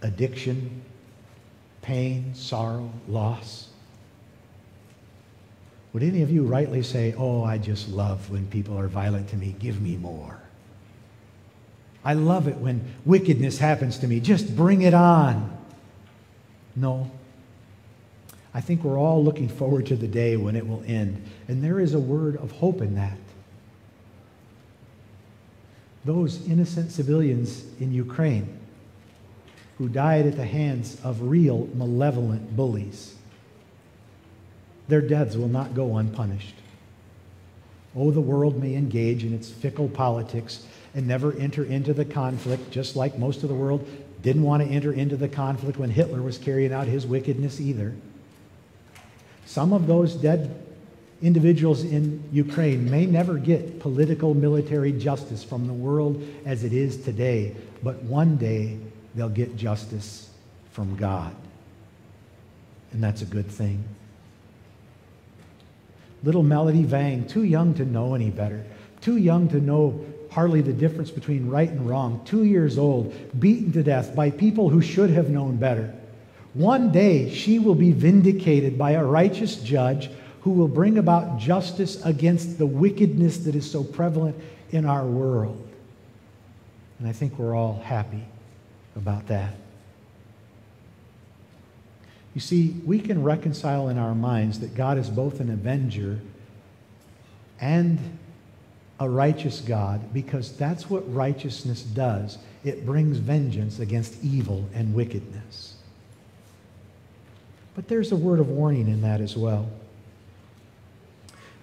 addiction, 0.00 0.80
pain, 1.82 2.34
sorrow, 2.34 2.90
loss. 3.06 3.68
Would 5.92 6.02
any 6.02 6.22
of 6.22 6.30
you 6.30 6.44
rightly 6.44 6.82
say, 6.82 7.14
Oh, 7.18 7.44
I 7.44 7.58
just 7.58 7.90
love 7.90 8.30
when 8.30 8.46
people 8.46 8.78
are 8.78 8.88
violent 8.88 9.28
to 9.30 9.36
me, 9.36 9.54
give 9.58 9.82
me 9.82 9.98
more? 9.98 10.40
I 12.02 12.14
love 12.14 12.48
it 12.48 12.56
when 12.56 12.94
wickedness 13.04 13.58
happens 13.58 13.98
to 13.98 14.06
me, 14.06 14.20
just 14.20 14.56
bring 14.56 14.80
it 14.80 14.94
on. 14.94 15.57
No. 16.80 17.10
I 18.54 18.60
think 18.60 18.82
we're 18.82 18.98
all 18.98 19.22
looking 19.22 19.48
forward 19.48 19.86
to 19.86 19.96
the 19.96 20.06
day 20.06 20.36
when 20.36 20.56
it 20.56 20.66
will 20.66 20.82
end. 20.86 21.22
And 21.48 21.62
there 21.62 21.80
is 21.80 21.94
a 21.94 21.98
word 21.98 22.36
of 22.36 22.52
hope 22.52 22.80
in 22.80 22.94
that. 22.94 23.18
Those 26.04 26.46
innocent 26.46 26.92
civilians 26.92 27.64
in 27.80 27.92
Ukraine 27.92 28.58
who 29.76 29.88
died 29.88 30.26
at 30.26 30.36
the 30.36 30.46
hands 30.46 30.98
of 31.04 31.22
real 31.22 31.68
malevolent 31.74 32.56
bullies, 32.56 33.14
their 34.88 35.02
deaths 35.02 35.36
will 35.36 35.48
not 35.48 35.74
go 35.74 35.96
unpunished. 35.96 36.54
Oh, 37.94 38.10
the 38.10 38.20
world 38.20 38.62
may 38.62 38.74
engage 38.74 39.24
in 39.24 39.34
its 39.34 39.50
fickle 39.50 39.88
politics 39.88 40.64
and 40.94 41.06
never 41.06 41.32
enter 41.34 41.64
into 41.64 41.92
the 41.92 42.04
conflict, 42.04 42.70
just 42.70 42.96
like 42.96 43.18
most 43.18 43.42
of 43.42 43.48
the 43.48 43.54
world 43.54 43.86
didn't 44.22 44.42
want 44.42 44.62
to 44.62 44.68
enter 44.68 44.92
into 44.92 45.16
the 45.16 45.28
conflict 45.28 45.78
when 45.78 45.90
Hitler 45.90 46.22
was 46.22 46.38
carrying 46.38 46.72
out 46.72 46.86
his 46.86 47.06
wickedness 47.06 47.60
either. 47.60 47.94
Some 49.46 49.72
of 49.72 49.86
those 49.86 50.14
dead 50.14 50.64
individuals 51.22 51.82
in 51.82 52.22
Ukraine 52.32 52.90
may 52.90 53.06
never 53.06 53.38
get 53.38 53.80
political 53.80 54.34
military 54.34 54.92
justice 54.92 55.42
from 55.42 55.66
the 55.66 55.72
world 55.72 56.22
as 56.44 56.64
it 56.64 56.72
is 56.72 57.02
today, 57.02 57.56
but 57.82 58.02
one 58.02 58.36
day 58.36 58.78
they'll 59.14 59.28
get 59.28 59.56
justice 59.56 60.30
from 60.72 60.96
God. 60.96 61.34
And 62.92 63.02
that's 63.02 63.22
a 63.22 63.26
good 63.26 63.46
thing. 63.46 63.82
Little 66.22 66.42
Melody 66.42 66.82
Vang, 66.82 67.26
too 67.26 67.44
young 67.44 67.74
to 67.74 67.84
know 67.84 68.14
any 68.14 68.30
better, 68.30 68.64
too 69.00 69.16
young 69.16 69.48
to 69.48 69.60
know 69.60 70.04
hardly 70.30 70.60
the 70.60 70.72
difference 70.72 71.10
between 71.10 71.48
right 71.48 71.70
and 71.70 71.88
wrong, 71.88 72.22
two 72.24 72.44
years 72.44 72.78
old, 72.78 73.14
beaten 73.40 73.72
to 73.72 73.82
death 73.82 74.14
by 74.14 74.30
people 74.30 74.68
who 74.68 74.80
should 74.80 75.10
have 75.10 75.30
known 75.30 75.56
better. 75.56 75.94
One 76.54 76.92
day 76.92 77.32
she 77.32 77.58
will 77.58 77.74
be 77.74 77.92
vindicated 77.92 78.78
by 78.78 78.92
a 78.92 79.04
righteous 79.04 79.56
judge 79.56 80.10
who 80.42 80.50
will 80.50 80.68
bring 80.68 80.98
about 80.98 81.38
justice 81.38 82.04
against 82.04 82.58
the 82.58 82.66
wickedness 82.66 83.38
that 83.38 83.54
is 83.54 83.70
so 83.70 83.84
prevalent 83.84 84.36
in 84.70 84.84
our 84.84 85.04
world. 85.04 85.68
And 86.98 87.08
I 87.08 87.12
think 87.12 87.38
we're 87.38 87.54
all 87.54 87.80
happy 87.84 88.24
about 88.96 89.28
that. 89.28 89.54
You 92.34 92.40
see, 92.40 92.76
we 92.84 93.00
can 93.00 93.22
reconcile 93.22 93.88
in 93.88 93.98
our 93.98 94.14
minds 94.14 94.60
that 94.60 94.74
God 94.74 94.98
is 94.98 95.08
both 95.08 95.40
an 95.40 95.50
avenger 95.50 96.20
and 97.60 97.98
a 99.00 99.08
righteous 99.08 99.60
God 99.60 100.12
because 100.12 100.56
that's 100.56 100.90
what 100.90 101.12
righteousness 101.12 101.82
does. 101.82 102.38
It 102.64 102.84
brings 102.84 103.18
vengeance 103.18 103.78
against 103.78 104.22
evil 104.22 104.68
and 104.74 104.94
wickedness. 104.94 105.74
But 107.74 107.86
there's 107.88 108.10
a 108.10 108.16
word 108.16 108.40
of 108.40 108.48
warning 108.48 108.88
in 108.88 109.02
that 109.02 109.20
as 109.20 109.36
well. 109.36 109.68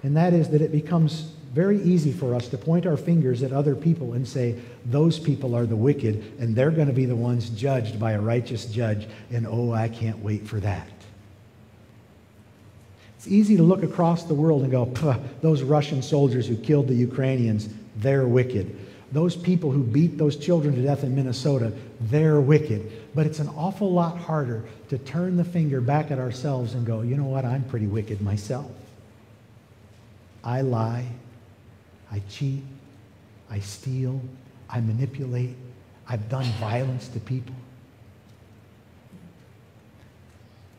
And 0.02 0.15
that 0.15 0.34
is 0.34 0.50
that 0.50 0.62
it 0.62 0.71
becomes 0.71 1.32
very 1.54 1.82
easy 1.82 2.12
for 2.12 2.36
us 2.36 2.48
to 2.50 2.58
point 2.58 2.86
our 2.86 2.98
fingers 2.98 3.41
at 3.43 3.52
other 3.52 3.76
people 3.76 4.13
and 4.13 4.28
say, 4.28 4.60
those 4.86 5.19
people 5.19 5.56
are 5.56 5.65
the 5.65 5.76
wicked, 5.76 6.34
and 6.38 6.56
they're 6.56 6.69
going 6.69 6.88
to 6.88 6.93
be 6.93 7.06
the 7.06 7.15
ones 7.15 7.50
judged 7.50 8.00
by 8.00 8.12
a 8.12 8.19
righteous 8.19 8.65
judge, 8.65 9.08
and 9.32 9.48
oh, 9.48 9.71
I 9.71 9.88
can't 9.88 10.19
wait 10.19 10.45
for 10.45 10.60
that. 10.60 10.94
It's 13.26 13.34
easy 13.34 13.58
to 13.58 13.64
look 13.64 13.82
across 13.82 14.26
the 14.26 14.36
world 14.36 14.62
and 14.62 14.72
go, 14.72 14.86
those 15.42 15.64
Russian 15.64 16.04
soldiers 16.04 16.46
who 16.46 16.56
killed 16.56 16.88
the 16.88 16.94
Ukrainians, 16.94 17.68
they're 17.96 18.28
wicked. 18.28 18.78
Those 19.12 19.36
people 19.36 19.72
who 19.72 19.82
beat 19.82 20.20
those 20.20 20.36
children 20.36 20.76
to 20.76 20.84
death 20.84 21.04
in 21.04 21.16
Minnesota, 21.16 21.74
they're 22.02 22.40
wicked. 22.40 22.92
But 23.16 23.26
it's 23.26 23.40
an 23.40 23.48
awful 23.58 23.92
lot 23.92 24.20
harder 24.20 24.64
to 24.90 25.00
turn 25.00 25.38
the 25.38 25.44
finger 25.44 25.82
back 25.82 26.12
at 26.12 26.20
ourselves 26.20 26.76
and 26.76 26.86
go, 26.86 27.02
you 27.02 27.18
know 27.18 27.26
what, 27.26 27.46
I'm 27.46 27.64
pretty 27.64 27.88
wicked 27.88 28.22
myself. 28.22 28.70
I 30.44 30.62
lie, 30.62 31.08
I 32.12 32.22
cheat, 32.30 32.62
I 33.50 33.58
steal, 33.58 34.22
I 34.70 34.82
manipulate, 34.82 35.56
I've 36.08 36.30
done 36.30 36.46
violence 36.60 37.08
to 37.08 37.20
people. 37.20 37.56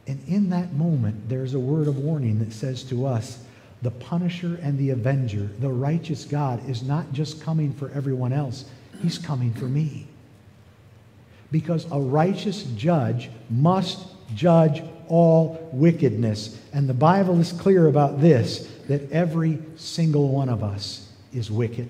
And 0.07 0.23
in 0.29 0.51
that 0.51 0.73
moment, 0.73 1.29
there's 1.29 1.55
a 1.55 1.61
word 1.61 1.89
of 1.89 1.99
warning 1.99 2.39
that 2.39 2.53
says 2.53 2.85
to 2.85 3.07
us, 3.07 3.43
the 3.83 3.91
punisher 3.91 4.59
and 4.63 4.79
the 4.79 4.91
avenger, 4.91 5.51
the 5.61 5.69
righteous 5.69 6.25
God, 6.25 6.69
is 6.69 6.83
not 6.83 7.13
just 7.13 7.43
coming 7.43 7.73
for 7.73 7.91
everyone 7.91 8.33
else, 8.33 8.65
he's 9.03 9.19
coming 9.19 9.53
for 9.53 9.67
me. 9.67 10.07
Because 11.51 11.87
a 11.93 12.01
righteous 12.01 12.63
judge 12.63 13.31
must 13.51 14.09
judge 14.35 14.83
all 15.09 15.69
wickedness. 15.73 16.61
And 16.73 16.89
the 16.89 16.95
Bible 16.95 17.39
is 17.41 17.53
clear 17.53 17.87
about 17.87 18.21
this 18.21 18.73
that 18.89 19.11
every 19.13 19.59
single 19.77 20.29
one 20.29 20.49
of 20.49 20.63
us 20.63 21.09
is 21.33 21.51
wicked. 21.51 21.89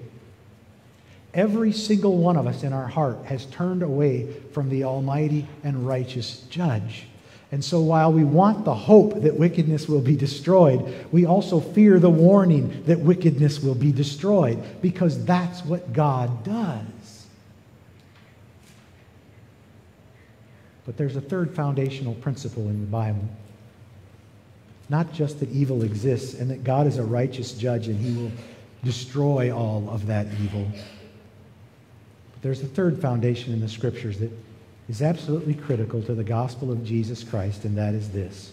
Every 1.33 1.73
single 1.73 2.17
one 2.17 2.37
of 2.37 2.47
us 2.47 2.63
in 2.63 2.73
our 2.73 2.87
heart 2.87 3.27
has 3.27 3.45
turned 3.47 3.83
away 3.83 4.33
from 4.53 4.71
the 4.71 4.85
Almighty 4.85 5.47
and 5.63 5.87
righteous 5.87 6.41
Judge. 6.49 7.07
And 7.53 7.65
so, 7.65 7.81
while 7.81 8.13
we 8.13 8.25
want 8.25 8.65
the 8.65 8.75
hope 8.75 9.23
that 9.23 9.37
wickedness 9.37 9.89
will 9.89 10.01
be 10.01 10.17
destroyed, 10.17 11.07
we 11.13 11.27
also 11.27 11.61
fear 11.61 12.01
the 12.01 12.11
warning 12.11 12.83
that 12.87 12.99
wickedness 12.99 13.61
will 13.61 13.77
be 13.77 13.93
destroyed 13.93 14.63
because 14.83 15.25
that's 15.25 15.65
what 15.65 15.93
God 15.93 16.43
does. 16.43 17.27
But 20.85 20.97
there's 20.97 21.17
a 21.17 21.21
third 21.21 21.55
foundational 21.55 22.15
principle 22.15 22.69
in 22.69 22.81
the 22.81 22.87
Bible. 22.87 23.29
Not 24.89 25.13
just 25.13 25.41
that 25.41 25.51
evil 25.51 25.83
exists 25.83 26.35
and 26.35 26.51
that 26.51 26.65
God 26.65 26.87
is 26.87 26.99
a 26.99 27.03
righteous 27.03 27.53
judge 27.53 27.89
and 27.89 27.99
he 27.99 28.17
will 28.17 28.31
destroy 28.85 29.55
all 29.55 29.89
of 29.91 30.07
that 30.07 30.27
evil. 30.41 30.67
But 32.33 32.43
there's 32.43 32.63
a 32.63 32.67
third 32.67 33.01
foundation 33.01 33.53
in 33.53 33.61
the 33.61 33.69
scriptures 33.69 34.19
that 34.19 34.31
is 34.89 35.03
absolutely 35.03 35.55
critical 35.55 36.03
to 36.03 36.15
the 36.15 36.25
gospel 36.25 36.71
of 36.71 36.85
Jesus 36.85 37.25
Christ, 37.25 37.65
and 37.65 37.77
that 37.77 37.95
is 37.95 38.11
this 38.11 38.53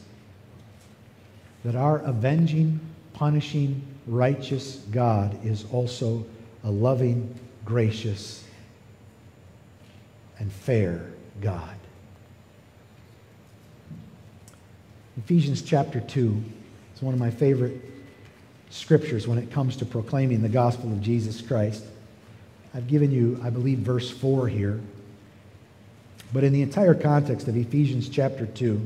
that 1.63 1.75
our 1.75 1.99
avenging, 1.99 2.77
punishing, 3.13 3.81
righteous 4.05 4.77
God 4.91 5.45
is 5.45 5.65
also 5.71 6.25
a 6.65 6.69
loving, 6.69 7.33
gracious, 7.63 8.43
and 10.39 10.51
fair 10.51 11.05
God. 11.39 11.75
Ephesians 15.17 15.61
chapter 15.61 16.01
2 16.01 16.43
is 16.95 17.01
one 17.01 17.13
of 17.13 17.19
my 17.19 17.31
favorite 17.31 17.79
scriptures 18.69 19.27
when 19.27 19.37
it 19.37 19.51
comes 19.51 19.77
to 19.77 19.85
proclaiming 19.85 20.41
the 20.41 20.49
gospel 20.49 20.91
of 20.91 20.99
Jesus 21.01 21.41
Christ. 21.41 21.85
I've 22.73 22.87
given 22.87 23.11
you, 23.11 23.39
I 23.43 23.51
believe, 23.51 23.79
verse 23.79 24.09
4 24.09 24.47
here. 24.47 24.81
But 26.33 26.43
in 26.43 26.51
the 26.51 26.63
entire 26.63 26.95
context 26.95 27.47
of 27.47 27.55
Ephesians 27.55 28.09
chapter 28.09 28.47
2, 28.47 28.81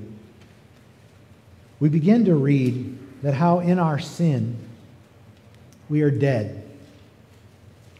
we 1.79 1.87
begin 1.87 2.25
to 2.25 2.35
read 2.35 2.97
that 3.23 3.33
how 3.33 3.59
in 3.59 3.79
our 3.79 3.99
sin 3.99 4.57
we 5.87 6.01
are 6.01 6.11
dead. 6.11 6.69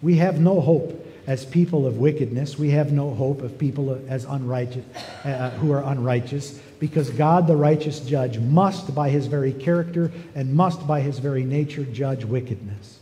We 0.01 0.17
have 0.17 0.39
no 0.41 0.59
hope 0.59 1.05
as 1.25 1.45
people 1.45 1.87
of 1.87 1.97
wickedness. 1.97 2.59
We 2.59 2.71
have 2.71 2.91
no 2.91 3.13
hope 3.13 3.41
of 3.41 3.57
people 3.57 4.01
as 4.09 4.25
unrighteous, 4.25 4.85
uh, 5.23 5.51
who 5.51 5.71
are 5.71 5.83
unrighteous, 5.83 6.59
because 6.79 7.09
God, 7.09 7.47
the 7.47 7.55
righteous 7.55 8.01
judge, 8.01 8.39
must, 8.39 8.93
by 8.93 9.09
his 9.09 9.27
very 9.27 9.53
character 9.53 10.11
and 10.35 10.53
must, 10.53 10.85
by 10.85 11.01
his 11.01 11.19
very 11.19 11.43
nature, 11.43 11.83
judge 11.83 12.25
wickedness. 12.25 12.99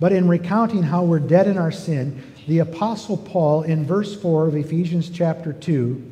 But 0.00 0.12
in 0.12 0.28
recounting 0.28 0.84
how 0.84 1.04
we're 1.04 1.18
dead 1.18 1.48
in 1.48 1.58
our 1.58 1.72
sin, 1.72 2.22
the 2.48 2.60
Apostle 2.60 3.18
Paul, 3.18 3.62
in 3.62 3.84
verse 3.84 4.18
4 4.18 4.48
of 4.48 4.56
Ephesians 4.56 5.10
chapter 5.10 5.52
2, 5.52 6.02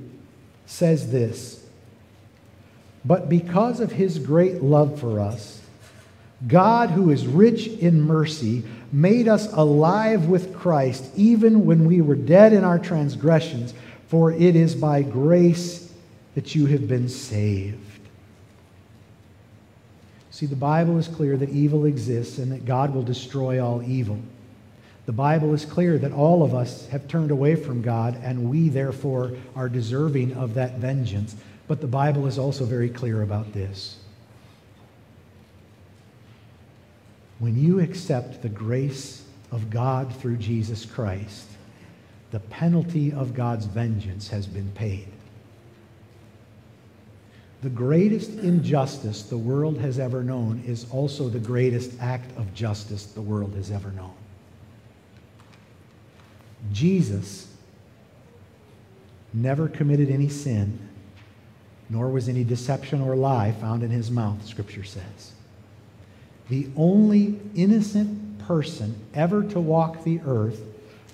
says 0.66 1.10
this 1.10 1.64
But 3.06 3.30
because 3.30 3.80
of 3.80 3.90
his 3.90 4.18
great 4.18 4.62
love 4.62 5.00
for 5.00 5.18
us, 5.18 5.62
God, 6.46 6.90
who 6.90 7.10
is 7.10 7.26
rich 7.26 7.66
in 7.66 8.02
mercy, 8.02 8.64
made 8.92 9.28
us 9.28 9.50
alive 9.54 10.26
with 10.26 10.54
Christ 10.54 11.10
even 11.16 11.64
when 11.64 11.86
we 11.86 12.02
were 12.02 12.14
dead 12.14 12.52
in 12.52 12.64
our 12.64 12.78
transgressions, 12.78 13.72
for 14.08 14.30
it 14.30 14.54
is 14.54 14.74
by 14.74 15.00
grace 15.00 15.90
that 16.34 16.54
you 16.54 16.66
have 16.66 16.86
been 16.86 17.08
saved. 17.08 17.78
See, 20.30 20.44
the 20.44 20.54
Bible 20.54 20.98
is 20.98 21.08
clear 21.08 21.38
that 21.38 21.48
evil 21.48 21.86
exists 21.86 22.36
and 22.36 22.52
that 22.52 22.66
God 22.66 22.94
will 22.94 23.02
destroy 23.02 23.64
all 23.64 23.82
evil. 23.82 24.20
The 25.06 25.12
Bible 25.12 25.54
is 25.54 25.64
clear 25.64 25.98
that 25.98 26.12
all 26.12 26.42
of 26.42 26.52
us 26.52 26.88
have 26.88 27.06
turned 27.06 27.30
away 27.30 27.54
from 27.54 27.80
God, 27.80 28.18
and 28.22 28.50
we 28.50 28.68
therefore 28.68 29.32
are 29.54 29.68
deserving 29.68 30.34
of 30.34 30.54
that 30.54 30.78
vengeance. 30.78 31.36
But 31.68 31.80
the 31.80 31.86
Bible 31.86 32.26
is 32.26 32.38
also 32.38 32.64
very 32.64 32.88
clear 32.88 33.22
about 33.22 33.52
this. 33.52 33.98
When 37.38 37.56
you 37.56 37.78
accept 37.80 38.42
the 38.42 38.48
grace 38.48 39.24
of 39.52 39.70
God 39.70 40.12
through 40.16 40.38
Jesus 40.38 40.84
Christ, 40.84 41.46
the 42.32 42.40
penalty 42.40 43.12
of 43.12 43.34
God's 43.34 43.66
vengeance 43.66 44.28
has 44.28 44.46
been 44.46 44.72
paid. 44.72 45.06
The 47.62 47.70
greatest 47.70 48.30
injustice 48.30 49.22
the 49.22 49.38
world 49.38 49.78
has 49.78 50.00
ever 50.00 50.24
known 50.24 50.62
is 50.66 50.90
also 50.90 51.28
the 51.28 51.38
greatest 51.38 51.92
act 52.00 52.36
of 52.36 52.52
justice 52.54 53.06
the 53.06 53.22
world 53.22 53.54
has 53.54 53.70
ever 53.70 53.92
known. 53.92 54.14
Jesus 56.72 57.48
never 59.32 59.68
committed 59.68 60.10
any 60.10 60.28
sin, 60.28 60.78
nor 61.88 62.08
was 62.08 62.28
any 62.28 62.44
deception 62.44 63.00
or 63.00 63.14
lie 63.14 63.52
found 63.52 63.82
in 63.82 63.90
his 63.90 64.10
mouth, 64.10 64.44
Scripture 64.46 64.84
says. 64.84 65.32
The 66.48 66.68
only 66.76 67.38
innocent 67.54 68.38
person 68.46 68.94
ever 69.14 69.42
to 69.44 69.60
walk 69.60 70.04
the 70.04 70.20
earth 70.26 70.60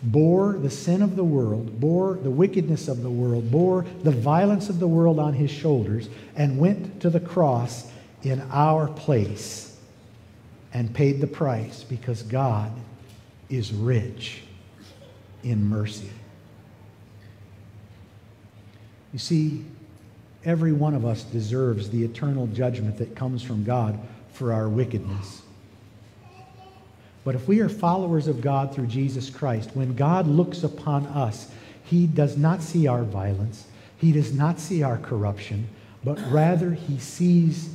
bore 0.02 0.54
the 0.54 0.70
sin 0.70 1.00
of 1.00 1.16
the 1.16 1.24
world, 1.24 1.80
bore 1.80 2.14
the 2.14 2.30
wickedness 2.30 2.88
of 2.88 3.02
the 3.02 3.10
world, 3.10 3.50
bore 3.50 3.86
the 4.02 4.10
violence 4.10 4.68
of 4.68 4.78
the 4.78 4.88
world 4.88 5.18
on 5.18 5.34
his 5.34 5.50
shoulders, 5.50 6.08
and 6.36 6.58
went 6.58 7.00
to 7.00 7.10
the 7.10 7.20
cross 7.20 7.90
in 8.22 8.40
our 8.50 8.88
place 8.88 9.78
and 10.74 10.94
paid 10.94 11.20
the 11.20 11.26
price 11.26 11.84
because 11.84 12.22
God 12.22 12.72
is 13.48 13.72
rich 13.72 14.42
in 15.42 15.68
mercy. 15.68 16.10
You 19.12 19.18
see, 19.18 19.64
every 20.44 20.72
one 20.72 20.94
of 20.94 21.04
us 21.04 21.22
deserves 21.22 21.90
the 21.90 22.04
eternal 22.04 22.46
judgment 22.48 22.98
that 22.98 23.14
comes 23.14 23.42
from 23.42 23.64
God 23.64 23.98
for 24.32 24.52
our 24.52 24.68
wickedness. 24.68 25.42
But 27.24 27.34
if 27.34 27.46
we 27.46 27.60
are 27.60 27.68
followers 27.68 28.26
of 28.26 28.40
God 28.40 28.74
through 28.74 28.86
Jesus 28.86 29.30
Christ, 29.30 29.70
when 29.74 29.94
God 29.94 30.26
looks 30.26 30.64
upon 30.64 31.06
us, 31.06 31.50
he 31.84 32.06
does 32.06 32.36
not 32.36 32.62
see 32.62 32.86
our 32.86 33.04
violence, 33.04 33.66
he 33.98 34.12
does 34.12 34.32
not 34.32 34.58
see 34.58 34.82
our 34.82 34.98
corruption, 34.98 35.68
but 36.02 36.18
rather 36.30 36.72
he 36.72 36.98
sees 36.98 37.74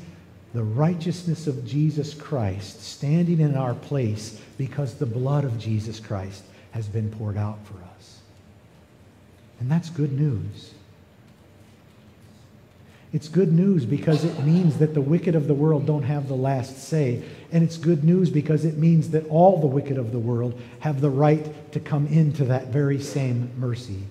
the 0.54 0.64
righteousness 0.64 1.48
of 1.48 1.66
Jesus 1.66 2.14
Christ 2.14 2.84
standing 2.84 3.40
in 3.40 3.56
our 3.56 3.76
place 3.76 4.42
because 4.58 4.96
the 4.96 5.06
blood 5.06 5.46
of 5.46 5.58
Jesus 5.60 6.00
Christ 6.00 6.44
has 6.78 6.88
been 6.88 7.10
poured 7.10 7.38
out 7.38 7.58
for 7.66 7.74
us. 7.98 8.20
And 9.60 9.70
that's 9.70 9.90
good 9.90 10.12
news. 10.12 10.76
It's 13.12 13.28
good 13.28 13.52
news 13.52 13.84
because 13.84 14.24
it 14.24 14.44
means 14.44 14.78
that 14.78 14.94
the 14.94 15.02
wicked 15.02 15.34
of 15.34 15.48
the 15.48 15.56
world 15.56 15.88
don't 15.88 16.04
have 16.04 16.28
the 16.28 16.36
last 16.36 16.78
say. 16.88 17.24
And 17.52 17.64
it's 17.64 17.78
good 17.78 18.04
news 18.04 18.30
because 18.30 18.64
it 18.64 18.78
means 18.78 19.10
that 19.10 19.28
all 19.28 19.60
the 19.60 19.66
wicked 19.66 19.98
of 19.98 20.12
the 20.12 20.20
world 20.20 20.62
have 20.82 21.02
the 21.02 21.10
right 21.10 21.72
to 21.72 21.80
come 21.80 22.06
into 22.06 22.46
that 22.46 22.68
very 22.68 23.02
same 23.02 23.50
mercy 23.58 24.04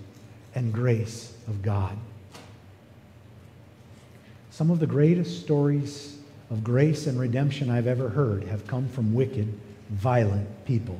and 0.56 0.72
grace 0.72 1.34
of 1.46 1.62
God. 1.62 1.96
Some 4.50 4.72
of 4.72 4.80
the 4.80 4.88
greatest 4.88 5.40
stories 5.40 6.18
of 6.50 6.64
grace 6.64 7.06
and 7.06 7.20
redemption 7.20 7.70
I've 7.70 7.86
ever 7.86 8.08
heard 8.08 8.42
have 8.44 8.66
come 8.66 8.88
from 8.88 9.14
wicked, 9.14 9.54
violent 9.88 10.48
people 10.64 10.98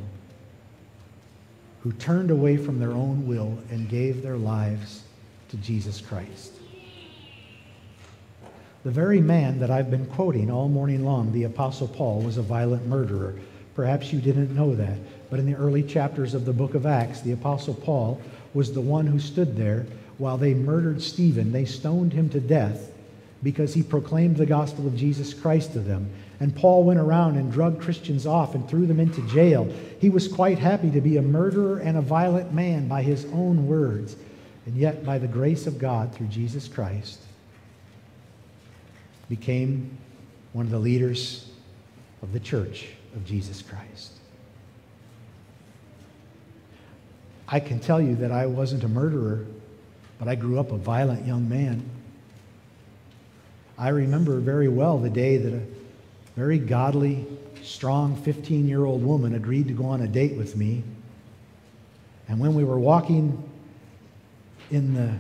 who 1.87 1.93
turned 1.93 2.33
away 2.33 2.57
from 2.57 2.81
their 2.81 2.91
own 2.91 3.29
will 3.29 3.57
and 3.71 3.89
gave 3.89 4.21
their 4.21 4.37
lives 4.37 5.05
to 5.49 5.57
Jesus 5.59 6.01
Christ. 6.01 6.55
The 8.83 8.91
very 8.91 9.21
man 9.21 9.61
that 9.61 9.71
I've 9.71 9.89
been 9.89 10.07
quoting 10.07 10.51
all 10.51 10.69
morning 10.69 11.05
long, 11.05 11.31
the 11.31 11.45
Apostle 11.45 11.87
Paul, 11.87 12.23
was 12.23 12.39
a 12.39 12.43
violent 12.43 12.89
murderer. 12.89 13.37
Perhaps 13.77 14.13
you 14.13 14.21
didn't 14.21 14.53
know 14.53 14.75
that, 14.75 14.99
but 15.31 15.39
in 15.39 15.47
the 15.47 15.55
early 15.55 15.85
chapters 15.85 16.35
of 16.35 16.45
the 16.45 16.53
book 16.53 16.75
of 16.75 16.87
Acts, 16.87 17.21
the 17.21 17.31
Apostle 17.31 17.75
Paul 17.75 18.21
was 18.53 18.73
the 18.73 18.81
one 18.81 19.07
who 19.07 19.21
stood 19.21 19.57
there 19.57 19.87
while 20.19 20.39
they 20.39 20.55
murdered 20.55 21.01
Stephen. 21.01 21.53
They 21.53 21.67
stoned 21.67 22.13
him 22.13 22.29
to 22.31 22.41
death 22.41 22.91
because 23.47 23.73
he 23.73 23.81
proclaimed 23.81 24.37
the 24.37 24.45
gospel 24.45 24.89
of 24.89 24.97
Jesus 24.97 25.33
Christ 25.33 25.73
to 25.75 25.79
them. 25.79 26.11
And 26.41 26.53
Paul 26.53 26.83
went 26.83 26.99
around 26.99 27.37
and 27.37 27.53
drugged 27.53 27.81
Christians 27.81 28.27
off 28.27 28.57
and 28.57 28.69
threw 28.69 28.87
them 28.87 28.99
into 28.99 29.25
jail. 29.29 29.73
He 30.01 30.11
was 30.11 30.27
quite 30.27 30.59
happy 30.59 30.91
to 30.91 31.01
be 31.01 31.17
a 31.17 31.23
murderer 31.23 31.79
and 31.79 31.97
a 31.97 32.01
violent 32.01 32.53
man 32.53 32.89
by 32.89 33.03
his 33.03 33.25
own 33.27 33.69
words. 33.69 34.17
And 34.67 34.77
yet, 34.77 35.05
by 35.05 35.19
the 35.19 35.29
grace 35.29 35.69
of 35.69 35.79
God 35.79 36.13
through 36.13 36.27
Jesus 36.27 36.67
Christ, 36.67 37.21
became 39.29 39.97
one 40.53 40.65
of 40.65 40.73
the 40.73 40.81
leaders 40.81 41.49
of 42.23 42.33
the 42.33 42.41
church 42.41 42.89
of 43.15 43.25
Jesus 43.25 43.63
Christ. 43.63 44.11
I 47.47 47.61
can 47.61 47.79
tell 47.79 48.01
you 48.01 48.17
that 48.17 48.33
I 48.33 48.47
wasn't 48.47 48.83
a 48.83 48.89
murderer, 48.89 49.47
but 50.19 50.27
I 50.27 50.35
grew 50.35 50.59
up 50.59 50.73
a 50.73 50.77
violent 50.77 51.25
young 51.25 51.49
man. 51.49 51.89
I 53.79 53.91
remember 53.91 54.39
very 54.41 54.69
well 54.69 54.99
the 54.99 55.11
day 55.11 55.37
that 55.37 55.53
a 55.53 55.61
very 56.35 56.59
godly, 56.59 57.27
strong 57.63 58.17
15 58.17 58.67
year 58.67 58.85
old 58.85 59.05
woman 59.05 59.35
agreed 59.35 59.69
to 59.69 59.75
go 59.75 59.87
on 59.87 60.01
a 60.01 60.09
date 60.09 60.37
with 60.37 60.57
me. 60.57 60.83
And 62.29 62.41
when 62.41 62.55
we 62.55 62.65
were 62.65 62.79
walking 62.79 63.43
in 64.71 64.95
the 64.95 65.15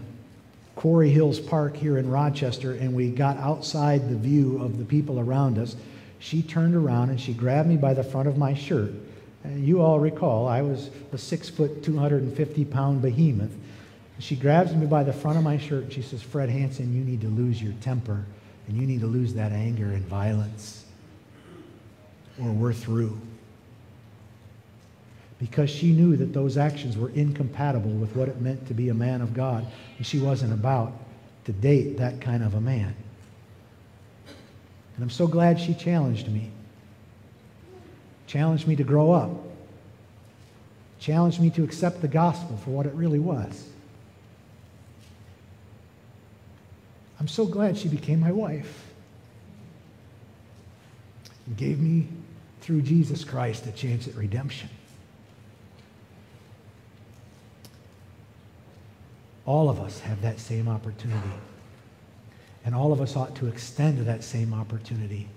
Quarry 0.75 1.11
Hills 1.11 1.39
Park 1.39 1.77
here 1.77 1.99
in 1.99 2.11
Rochester 2.11 2.73
and 2.73 2.95
we 2.95 3.11
got 3.11 3.37
outside 3.37 4.09
the 4.09 4.17
view 4.17 4.63
of 4.63 4.79
the 4.79 4.85
people 4.85 5.21
around 5.21 5.59
us, 5.59 5.77
she 6.19 6.43
turned 6.43 6.75
around 6.75 7.11
and 7.11 7.21
she 7.21 7.35
grabbed 7.35 7.69
me 7.69 7.77
by 7.77 7.93
the 7.95 8.03
front 8.03 8.27
of 8.27 8.39
my 8.39 8.55
shirt. 8.55 8.93
And 9.45 9.67
you 9.67 9.83
all 9.83 10.01
recall, 10.01 10.49
I 10.49 10.63
was 10.63 10.91
a 11.13 11.19
six 11.19 11.49
foot, 11.49 11.83
250 11.83 12.65
pound 12.65 13.03
behemoth. 13.03 13.53
She 14.19 14.35
grabs 14.35 14.75
me 14.75 14.87
by 14.87 15.03
the 15.03 15.13
front 15.13 15.37
of 15.37 15.45
my 15.45 15.59
shirt 15.59 15.85
and 15.85 15.93
she 15.93 16.01
says, 16.01 16.23
Fred 16.23 16.49
Hansen, 16.49 16.95
you 16.95 17.05
need 17.05 17.21
to 17.21 17.29
lose 17.29 17.63
your 17.63 17.75
temper 17.83 18.25
and 18.67 18.77
you 18.77 18.87
need 18.87 19.01
to 19.01 19.07
lose 19.07 19.35
that 19.35 19.53
anger 19.53 19.87
and 19.87 20.05
violence 20.07 20.85
or 22.43 22.51
we're 22.51 22.73
through. 22.73 23.19
Because 25.39 25.69
she 25.69 25.93
knew 25.93 26.17
that 26.17 26.33
those 26.33 26.57
actions 26.57 26.97
were 26.97 27.11
incompatible 27.11 27.91
with 27.91 28.17
what 28.17 28.29
it 28.29 28.41
meant 28.41 28.67
to 28.69 28.75
be 28.75 28.89
a 28.89 28.95
man 28.95 29.21
of 29.21 29.35
God, 29.35 29.67
and 29.99 30.07
she 30.07 30.19
wasn't 30.19 30.53
about 30.53 30.93
to 31.45 31.53
date 31.53 31.99
that 31.99 32.21
kind 32.21 32.43
of 32.43 32.55
a 32.55 32.61
man. 32.61 32.95
And 34.97 35.03
I'm 35.03 35.11
so 35.11 35.27
glad 35.27 35.61
she 35.61 35.75
challenged 35.75 36.29
me. 36.29 36.51
Challenged 38.27 38.67
me 38.67 38.77
to 38.77 38.85
grow 38.85 39.12
up. 39.12 39.31
Challenged 40.99 41.41
me 41.41 41.51
to 41.51 41.62
accept 41.62 42.01
the 42.01 42.09
gospel 42.09 42.57
for 42.57 42.71
what 42.71 42.87
it 42.87 42.95
really 42.95 43.19
was. 43.19 43.69
I'm 47.19 47.29
so 47.29 47.47
glad 47.47 47.79
she 47.79 47.89
became 47.89 48.21
my 48.21 48.33
wife 48.33 48.85
and 51.47 51.57
gave 51.57 51.81
me, 51.81 52.09
through 52.61 52.83
Jesus 52.83 53.23
Christ, 53.23 53.67
a 53.67 53.73
chance 53.73 54.09
at 54.09 54.14
redemption. 54.17 54.69
All 59.45 59.71
of 59.71 59.79
us 59.79 60.01
have 60.01 60.21
that 60.23 60.41
same 60.41 60.69
opportunity. 60.69 61.31
And 62.64 62.75
all 62.75 62.93
of 62.93 63.01
us 63.01 63.14
ought 63.14 63.37
to 63.37 63.47
extend 63.47 63.99
that 63.99 64.25
same 64.25 64.53
opportunity. 64.53 65.29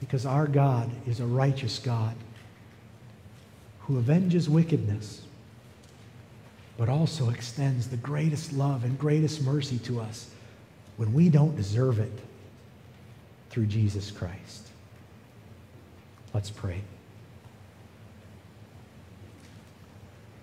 Because 0.00 0.26
our 0.26 0.48
God 0.48 0.90
is 1.06 1.20
a 1.20 1.26
righteous 1.26 1.78
God 1.78 2.16
who 3.82 3.98
avenges 3.98 4.50
wickedness, 4.50 5.22
but 6.80 6.88
also 6.88 7.28
extends 7.28 7.88
the 7.88 7.96
greatest 7.98 8.54
love 8.54 8.84
and 8.84 8.98
greatest 8.98 9.42
mercy 9.42 9.76
to 9.80 10.00
us 10.00 10.30
when 10.96 11.12
we 11.12 11.28
don't 11.28 11.54
deserve 11.54 11.98
it 11.98 12.18
through 13.50 13.66
Jesus 13.66 14.10
Christ. 14.10 14.68
Let's 16.32 16.48
pray. 16.48 16.80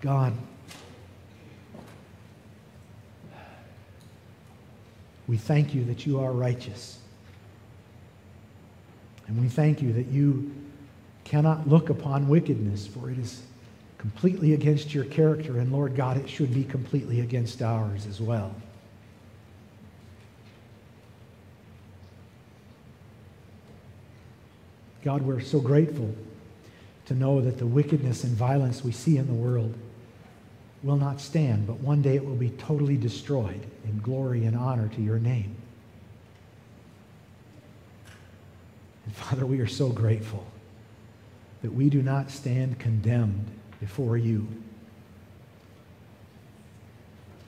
God, 0.00 0.32
We 5.26 5.36
thank 5.36 5.74
you 5.74 5.84
that 5.84 6.06
you 6.06 6.20
are 6.20 6.32
righteous. 6.32 6.98
And 9.26 9.38
we 9.38 9.48
thank 9.48 9.82
you 9.82 9.92
that 9.92 10.06
you 10.06 10.54
cannot 11.24 11.68
look 11.68 11.90
upon 11.90 12.28
wickedness, 12.28 12.86
for 12.86 13.10
it 13.10 13.18
is 13.18 13.42
completely 13.98 14.54
against 14.54 14.94
your 14.94 15.04
character. 15.04 15.58
And 15.58 15.72
Lord 15.72 15.94
God, 15.94 16.16
it 16.16 16.28
should 16.28 16.54
be 16.54 16.64
completely 16.64 17.20
against 17.20 17.60
ours 17.60 18.06
as 18.06 18.20
well. 18.20 18.54
God, 25.02 25.22
we're 25.22 25.40
so 25.40 25.60
grateful 25.60 26.14
to 27.06 27.14
know 27.14 27.40
that 27.40 27.58
the 27.58 27.66
wickedness 27.66 28.24
and 28.24 28.34
violence 28.34 28.84
we 28.84 28.92
see 28.92 29.16
in 29.16 29.26
the 29.26 29.32
world 29.32 29.74
will 30.82 30.96
not 30.96 31.20
stand, 31.20 31.66
but 31.66 31.80
one 31.80 32.02
day 32.02 32.16
it 32.16 32.24
will 32.24 32.36
be 32.36 32.50
totally 32.50 32.96
destroyed 32.96 33.60
in 33.84 33.98
glory 34.00 34.44
and 34.44 34.56
honor 34.56 34.88
to 34.88 35.00
your 35.00 35.18
name. 35.18 35.56
And 39.06 39.14
Father, 39.14 39.46
we 39.46 39.60
are 39.60 39.66
so 39.66 39.88
grateful 39.88 40.46
that 41.62 41.72
we 41.72 41.88
do 41.88 42.02
not 42.02 42.30
stand 42.30 42.78
condemned 42.78 43.50
before 43.80 44.16
you 44.16 44.46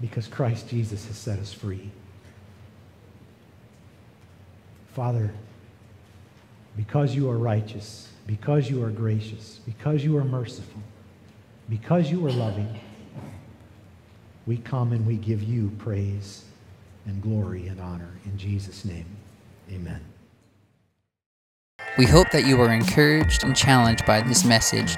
because 0.00 0.26
Christ 0.26 0.68
Jesus 0.68 1.06
has 1.06 1.16
set 1.16 1.38
us 1.38 1.52
free. 1.52 1.90
Father, 4.94 5.30
because 6.76 7.14
you 7.14 7.30
are 7.30 7.36
righteous, 7.36 8.08
because 8.26 8.70
you 8.70 8.82
are 8.82 8.90
gracious, 8.90 9.60
because 9.66 10.04
you 10.04 10.16
are 10.16 10.24
merciful, 10.24 10.80
because 11.68 12.10
you 12.10 12.26
are 12.26 12.32
loving, 12.32 12.80
we 14.46 14.56
come 14.56 14.92
and 14.92 15.06
we 15.06 15.16
give 15.16 15.42
you 15.42 15.70
praise 15.78 16.44
and 17.06 17.22
glory 17.22 17.68
and 17.68 17.80
honor. 17.80 18.10
In 18.24 18.36
Jesus' 18.38 18.84
name, 18.84 19.06
amen. 19.70 20.00
We 21.98 22.06
hope 22.06 22.30
that 22.30 22.46
you 22.46 22.60
are 22.60 22.72
encouraged 22.72 23.44
and 23.44 23.54
challenged 23.54 24.06
by 24.06 24.22
this 24.22 24.44
message. 24.44 24.96